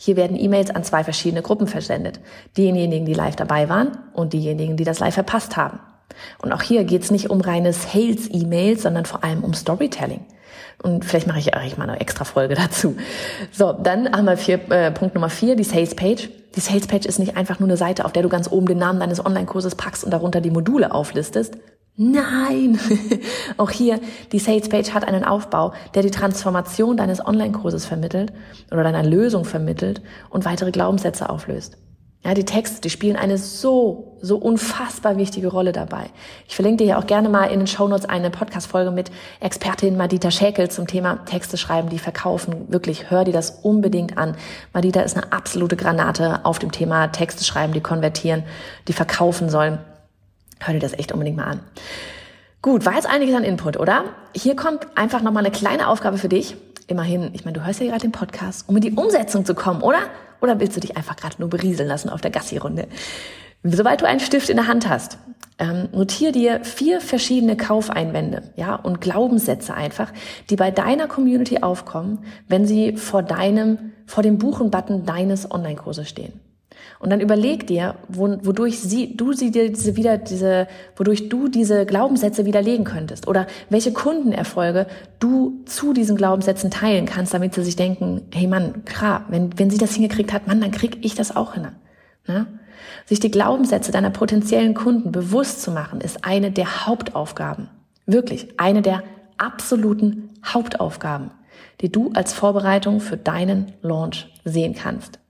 Hier 0.00 0.16
werden 0.16 0.38
E-Mails 0.38 0.70
an 0.70 0.84
zwei 0.84 1.04
verschiedene 1.04 1.42
Gruppen 1.42 1.66
versendet. 1.66 2.20
Diejenigen, 2.56 3.04
die 3.04 3.14
live 3.14 3.36
dabei 3.36 3.68
waren 3.68 3.98
und 4.12 4.32
diejenigen, 4.32 4.76
die 4.76 4.84
das 4.84 4.98
live 4.98 5.14
verpasst 5.14 5.56
haben. 5.56 5.80
Und 6.42 6.52
auch 6.52 6.62
hier 6.62 6.84
geht 6.84 7.02
es 7.02 7.10
nicht 7.10 7.30
um 7.30 7.40
reine 7.40 7.72
Sales-E-Mails, 7.72 8.82
sondern 8.82 9.04
vor 9.04 9.24
allem 9.24 9.44
um 9.44 9.54
Storytelling. 9.54 10.24
Und 10.82 11.04
vielleicht 11.04 11.26
mache 11.26 11.38
ich 11.38 11.54
eigentlich 11.54 11.76
mal 11.76 11.88
eine 11.88 12.00
extra 12.00 12.24
Folge 12.24 12.54
dazu. 12.54 12.96
So, 13.52 13.72
dann 13.72 14.10
haben 14.12 14.26
wir 14.26 14.36
vier, 14.36 14.70
äh, 14.70 14.90
Punkt 14.90 15.14
Nummer 15.14 15.28
vier, 15.28 15.56
die 15.56 15.64
Sales 15.64 15.94
Page. 15.94 16.30
Die 16.54 16.60
Sales 16.60 16.86
Page 16.86 17.06
ist 17.06 17.18
nicht 17.18 17.36
einfach 17.36 17.58
nur 17.58 17.68
eine 17.68 17.76
Seite, 17.76 18.04
auf 18.04 18.12
der 18.12 18.22
du 18.22 18.28
ganz 18.28 18.50
oben 18.50 18.66
den 18.66 18.78
Namen 18.78 19.00
deines 19.00 19.24
Online-Kurses 19.24 19.74
packst 19.74 20.04
und 20.04 20.10
darunter 20.12 20.40
die 20.40 20.50
Module 20.50 20.92
auflistest, 20.92 21.58
Nein! 22.00 22.78
Auch 23.56 23.70
hier, 23.70 23.98
die 24.30 24.38
Sales 24.38 24.68
Page 24.68 24.90
hat 24.94 25.02
einen 25.02 25.24
Aufbau, 25.24 25.72
der 25.94 26.02
die 26.02 26.12
Transformation 26.12 26.96
deines 26.96 27.26
Online-Kurses 27.26 27.86
vermittelt 27.86 28.32
oder 28.70 28.84
deiner 28.84 29.02
Lösung 29.02 29.44
vermittelt 29.44 30.00
und 30.30 30.44
weitere 30.44 30.70
Glaubenssätze 30.70 31.28
auflöst. 31.28 31.76
Ja, 32.24 32.34
die 32.34 32.44
Texte, 32.44 32.80
die 32.82 32.90
spielen 32.90 33.16
eine 33.16 33.36
so, 33.36 34.16
so 34.20 34.36
unfassbar 34.36 35.16
wichtige 35.16 35.48
Rolle 35.48 35.72
dabei. 35.72 36.10
Ich 36.46 36.54
verlinke 36.54 36.84
dir 36.84 36.90
ja 36.90 36.98
auch 37.00 37.06
gerne 37.06 37.28
mal 37.28 37.46
in 37.46 37.58
den 37.58 37.66
Shownotes 37.66 38.08
eine 38.08 38.30
Podcast-Folge 38.30 38.92
mit 38.92 39.10
Expertin 39.40 39.96
Madita 39.96 40.30
Schäkel 40.30 40.70
zum 40.70 40.86
Thema 40.86 41.24
Texte 41.24 41.56
schreiben, 41.56 41.88
die 41.88 41.98
verkaufen. 41.98 42.66
Wirklich, 42.68 43.10
hör 43.10 43.24
dir 43.24 43.32
das 43.32 43.58
unbedingt 43.62 44.18
an. 44.18 44.36
Madita 44.72 45.00
ist 45.00 45.16
eine 45.16 45.32
absolute 45.32 45.76
Granate 45.76 46.44
auf 46.44 46.60
dem 46.60 46.70
Thema 46.70 47.08
Texte 47.08 47.42
schreiben, 47.42 47.72
die 47.72 47.80
konvertieren, 47.80 48.44
die 48.86 48.92
verkaufen 48.92 49.48
sollen. 49.50 49.80
Hör 50.60 50.74
dir 50.74 50.80
das 50.80 50.92
echt 50.92 51.12
unbedingt 51.12 51.36
mal 51.36 51.44
an. 51.44 51.60
Gut, 52.60 52.84
war 52.84 52.94
jetzt 52.94 53.08
einiges 53.08 53.36
an 53.36 53.44
Input, 53.44 53.78
oder? 53.78 54.04
Hier 54.34 54.56
kommt 54.56 54.86
einfach 54.96 55.22
nochmal 55.22 55.44
eine 55.44 55.52
kleine 55.52 55.88
Aufgabe 55.88 56.18
für 56.18 56.28
dich. 56.28 56.56
Immerhin, 56.88 57.30
ich 57.34 57.44
meine, 57.44 57.58
du 57.58 57.64
hörst 57.64 57.80
ja 57.80 57.86
gerade 57.86 58.00
den 58.00 58.12
Podcast, 58.12 58.68
um 58.68 58.76
in 58.76 58.82
die 58.82 58.92
Umsetzung 58.92 59.44
zu 59.44 59.54
kommen, 59.54 59.82
oder? 59.82 60.00
Oder 60.40 60.58
willst 60.58 60.76
du 60.76 60.80
dich 60.80 60.96
einfach 60.96 61.16
gerade 61.16 61.36
nur 61.38 61.50
berieseln 61.50 61.88
lassen 61.88 62.08
auf 62.08 62.20
der 62.20 62.30
Gassi-Runde? 62.30 62.88
Sobald 63.62 64.00
du 64.00 64.06
einen 64.06 64.20
Stift 64.20 64.48
in 64.48 64.56
der 64.56 64.66
Hand 64.66 64.88
hast, 64.88 65.18
ähm, 65.58 65.88
notier 65.92 66.32
dir 66.32 66.64
vier 66.64 67.00
verschiedene 67.00 67.56
Kaufeinwände, 67.56 68.42
ja, 68.56 68.76
und 68.76 69.00
Glaubenssätze 69.00 69.74
einfach, 69.74 70.12
die 70.50 70.56
bei 70.56 70.70
deiner 70.70 71.08
Community 71.08 71.58
aufkommen, 71.62 72.24
wenn 72.46 72.66
sie 72.66 72.96
vor 72.96 73.22
deinem, 73.22 73.92
vor 74.06 74.22
dem 74.22 74.38
Buchen-Button 74.38 75.04
deines 75.04 75.50
Online-Kurses 75.50 76.08
stehen. 76.08 76.40
Und 77.00 77.10
dann 77.10 77.20
überleg 77.20 77.66
dir, 77.66 77.94
wodurch 78.08 78.80
sie, 78.80 79.16
du 79.16 79.32
sie 79.32 79.50
dir 79.52 79.70
diese 79.70 79.94
wieder, 79.94 80.18
diese, 80.18 80.66
wodurch 80.96 81.28
du 81.28 81.48
diese 81.48 81.86
Glaubenssätze 81.86 82.44
widerlegen 82.44 82.84
könntest 82.84 83.28
oder 83.28 83.46
welche 83.70 83.92
Kundenerfolge 83.92 84.86
du 85.20 85.60
zu 85.64 85.92
diesen 85.92 86.16
Glaubenssätzen 86.16 86.70
teilen 86.70 87.06
kannst, 87.06 87.34
damit 87.34 87.54
sie 87.54 87.62
sich 87.62 87.76
denken, 87.76 88.22
hey 88.32 88.48
Mann, 88.48 88.84
klar, 88.84 89.26
wenn, 89.28 89.56
wenn 89.58 89.70
sie 89.70 89.78
das 89.78 89.94
hingekriegt 89.94 90.32
hat, 90.32 90.48
Mann, 90.48 90.60
dann 90.60 90.72
krieg 90.72 91.04
ich 91.04 91.14
das 91.14 91.34
auch 91.36 91.54
hin. 91.54 91.68
Ne? 92.26 92.46
Sich 93.06 93.20
die 93.20 93.30
Glaubenssätze 93.30 93.92
deiner 93.92 94.10
potenziellen 94.10 94.74
Kunden 94.74 95.12
bewusst 95.12 95.62
zu 95.62 95.70
machen, 95.70 96.00
ist 96.00 96.24
eine 96.24 96.50
der 96.50 96.86
Hauptaufgaben. 96.86 97.68
Wirklich, 98.06 98.48
eine 98.58 98.82
der 98.82 99.02
absoluten 99.36 100.30
Hauptaufgaben, 100.44 101.30
die 101.80 101.92
du 101.92 102.10
als 102.14 102.32
Vorbereitung 102.32 103.00
für 103.00 103.16
deinen 103.16 103.72
Launch 103.82 104.32
sehen 104.44 104.74
kannst. 104.74 105.20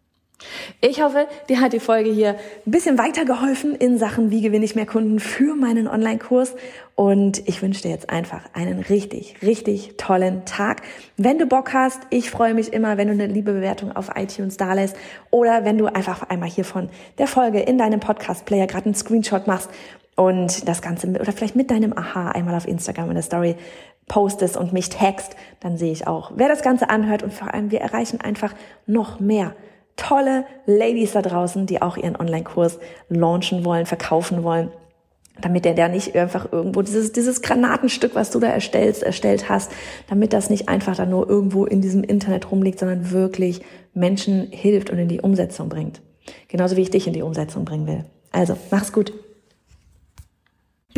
Ich 0.80 1.02
hoffe, 1.02 1.26
dir 1.48 1.60
hat 1.60 1.72
die 1.72 1.80
Folge 1.80 2.10
hier 2.10 2.36
ein 2.64 2.70
bisschen 2.70 2.98
weitergeholfen 2.98 3.74
in 3.74 3.98
Sachen, 3.98 4.30
wie 4.30 4.42
gewinne 4.42 4.64
ich 4.64 4.76
mehr 4.76 4.86
Kunden 4.86 5.18
für 5.18 5.56
meinen 5.56 5.88
Online-Kurs. 5.88 6.54
Und 6.94 7.46
ich 7.48 7.62
wünsche 7.62 7.82
dir 7.82 7.90
jetzt 7.90 8.10
einfach 8.10 8.42
einen 8.52 8.78
richtig, 8.78 9.42
richtig 9.42 9.94
tollen 9.96 10.44
Tag. 10.44 10.82
Wenn 11.16 11.38
du 11.38 11.46
Bock 11.46 11.72
hast, 11.72 12.00
ich 12.10 12.30
freue 12.30 12.54
mich 12.54 12.72
immer, 12.72 12.96
wenn 12.96 13.08
du 13.08 13.14
eine 13.14 13.26
liebe 13.26 13.52
Bewertung 13.52 13.90
auf 13.96 14.10
iTunes 14.14 14.56
da 14.56 14.74
lässt 14.74 14.96
oder 15.30 15.64
wenn 15.64 15.78
du 15.78 15.86
einfach 15.86 16.22
einmal 16.28 16.48
hier 16.48 16.64
von 16.64 16.90
der 17.18 17.26
Folge 17.26 17.58
in 17.58 17.76
deinem 17.76 17.98
Podcast-Player 17.98 18.68
gerade 18.68 18.86
einen 18.86 18.94
Screenshot 18.94 19.48
machst 19.48 19.70
und 20.14 20.68
das 20.68 20.80
Ganze 20.80 21.08
mit, 21.08 21.20
oder 21.20 21.32
vielleicht 21.32 21.56
mit 21.56 21.72
deinem 21.72 21.92
Aha 21.96 22.30
einmal 22.30 22.54
auf 22.54 22.68
Instagram 22.68 23.08
in 23.08 23.14
der 23.14 23.24
Story 23.24 23.56
postest 24.06 24.56
und 24.56 24.72
mich 24.72 24.90
tagst, 24.90 25.34
dann 25.58 25.76
sehe 25.76 25.92
ich 25.92 26.06
auch, 26.06 26.30
wer 26.36 26.48
das 26.48 26.62
Ganze 26.62 26.88
anhört 26.88 27.24
und 27.24 27.32
vor 27.32 27.52
allem 27.52 27.72
wir 27.72 27.80
erreichen 27.80 28.20
einfach 28.20 28.54
noch 28.86 29.18
mehr 29.18 29.54
tolle 29.98 30.46
Ladies 30.64 31.12
da 31.12 31.20
draußen, 31.20 31.66
die 31.66 31.82
auch 31.82 31.98
ihren 31.98 32.16
Online-Kurs 32.16 32.78
launchen 33.10 33.66
wollen, 33.66 33.84
verkaufen 33.84 34.42
wollen, 34.42 34.70
damit 35.42 35.64
der 35.64 35.74
da 35.74 35.88
nicht 35.88 36.16
einfach 36.16 36.50
irgendwo 36.50 36.80
dieses, 36.80 37.12
dieses 37.12 37.42
Granatenstück, 37.42 38.14
was 38.14 38.30
du 38.30 38.40
da 38.40 38.48
erstellst, 38.48 39.02
erstellt 39.02 39.48
hast, 39.48 39.70
damit 40.08 40.32
das 40.32 40.48
nicht 40.48 40.68
einfach 40.68 40.96
da 40.96 41.04
nur 41.04 41.28
irgendwo 41.28 41.66
in 41.66 41.80
diesem 41.80 42.02
Internet 42.02 42.50
rumliegt, 42.50 42.78
sondern 42.78 43.10
wirklich 43.10 43.60
Menschen 43.92 44.48
hilft 44.50 44.90
und 44.90 44.98
in 44.98 45.08
die 45.08 45.20
Umsetzung 45.20 45.68
bringt. 45.68 46.00
Genauso 46.48 46.76
wie 46.76 46.82
ich 46.82 46.90
dich 46.90 47.06
in 47.06 47.12
die 47.12 47.22
Umsetzung 47.22 47.64
bringen 47.64 47.86
will. 47.86 48.04
Also, 48.32 48.56
mach's 48.70 48.92
gut. 48.92 49.12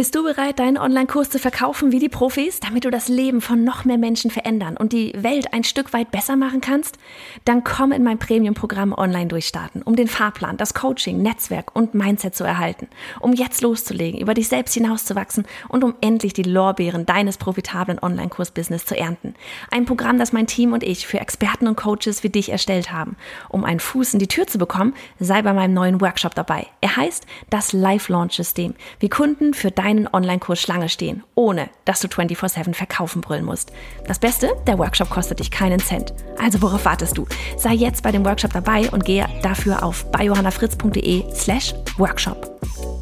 Bist 0.01 0.15
du 0.15 0.23
bereit, 0.23 0.59
deinen 0.59 0.79
Online-Kurs 0.79 1.29
zu 1.29 1.39
verkaufen 1.39 1.93
wie 1.93 1.99
die 1.99 2.09
Profis, 2.09 2.59
damit 2.59 2.87
du 2.87 2.91
das 2.91 3.09
Leben 3.09 3.43
von 3.43 3.65
noch 3.65 3.85
mehr 3.85 3.99
Menschen 3.99 4.31
verändern 4.31 4.79
und 4.79 4.95
die 4.95 5.13
Welt 5.15 5.53
ein 5.53 5.63
Stück 5.63 5.93
weit 5.93 6.11
besser 6.11 6.37
machen 6.37 6.63
kannst? 6.63 6.97
Dann 7.45 7.65
komm 7.65 7.93
in 7.93 8.03
mein 8.03 8.19
Premium-Programm 8.19 8.95
Online 8.95 9.27
durchstarten, 9.27 9.83
um 9.83 9.97
den 9.97 10.09
Fahrplan, 10.09 10.57
das 10.57 10.73
Coaching, 10.73 11.21
Netzwerk 11.21 11.77
und 11.77 11.93
Mindset 11.93 12.35
zu 12.35 12.45
erhalten, 12.45 12.89
um 13.21 13.35
jetzt 13.35 13.61
loszulegen, 13.61 14.19
über 14.19 14.33
dich 14.33 14.49
selbst 14.49 14.73
hinauszuwachsen 14.73 15.45
und 15.69 15.85
um 15.85 15.95
endlich 16.01 16.33
die 16.33 16.45
Lorbeeren 16.45 17.05
deines 17.05 17.37
profitablen 17.37 17.99
Online-Kurs-Business 17.99 18.87
zu 18.87 18.97
ernten. 18.97 19.35
Ein 19.71 19.85
Programm, 19.85 20.19
das 20.19 20.33
mein 20.33 20.47
Team 20.47 20.73
und 20.73 20.83
ich 20.83 21.07
für 21.07 21.21
Experten 21.21 21.67
und 21.69 21.77
Coaches 21.77 22.23
wie 22.23 22.31
dich 22.31 22.49
erstellt 22.49 22.91
haben. 22.91 23.17
Um 23.51 23.67
einen 23.67 23.81
Fuß 23.81 24.15
in 24.15 24.19
die 24.19 24.29
Tür 24.29 24.47
zu 24.47 24.57
bekommen, 24.57 24.95
sei 25.19 25.43
bei 25.43 25.53
meinem 25.53 25.75
neuen 25.75 26.01
Workshop 26.01 26.35
dabei. 26.35 26.69
Er 26.81 26.97
heißt 26.97 27.27
das 27.51 27.75
Live-Launch-System, 27.75 28.73
wie 28.99 29.11
Kunden 29.11 29.53
für 29.53 29.71
dein 29.71 29.90
einen 29.91 30.09
Online-Kurs 30.13 30.61
Schlange 30.61 30.89
stehen, 30.89 31.25
ohne 31.35 31.69
dass 31.85 32.01
du 32.01 32.09
24-7 32.09 32.75
verkaufen 32.75 33.21
brüllen 33.21 33.45
musst. 33.45 33.73
Das 34.07 34.19
Beste, 34.19 34.53
der 34.67 34.79
Workshop 34.79 35.11
kostet 35.11 35.41
dich 35.41 35.51
keinen 35.51 35.81
Cent. 35.81 36.15
Also 36.39 36.63
worauf 36.63 36.85
wartest 36.85 37.19
du? 37.19 37.27
Sei 37.57 37.75
jetzt 37.75 38.03
bei 38.03 38.13
dem 38.13 38.25
Workshop 38.25 38.53
dabei 38.53 38.89
und 38.91 39.05
gehe 39.05 39.27
dafür 39.43 39.83
auf 39.83 40.11
biohannafritz.de 40.13 41.25
slash 41.35 41.75
workshop. 41.99 42.61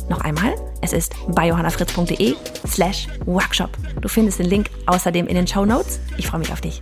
Noch 0.09 0.23
einmal, 0.23 0.55
es 0.81 0.93
ist 0.93 1.15
biohannafritz.de 1.35 2.35
slash 2.67 3.07
workshop. 3.27 3.71
Du 4.01 4.09
findest 4.09 4.39
den 4.39 4.47
Link 4.47 4.71
außerdem 4.87 5.27
in 5.27 5.35
den 5.35 5.47
Show 5.47 5.67
Notes. 5.67 6.01
Ich 6.17 6.27
freue 6.27 6.41
mich 6.41 6.53
auf 6.53 6.63
dich. 6.63 6.81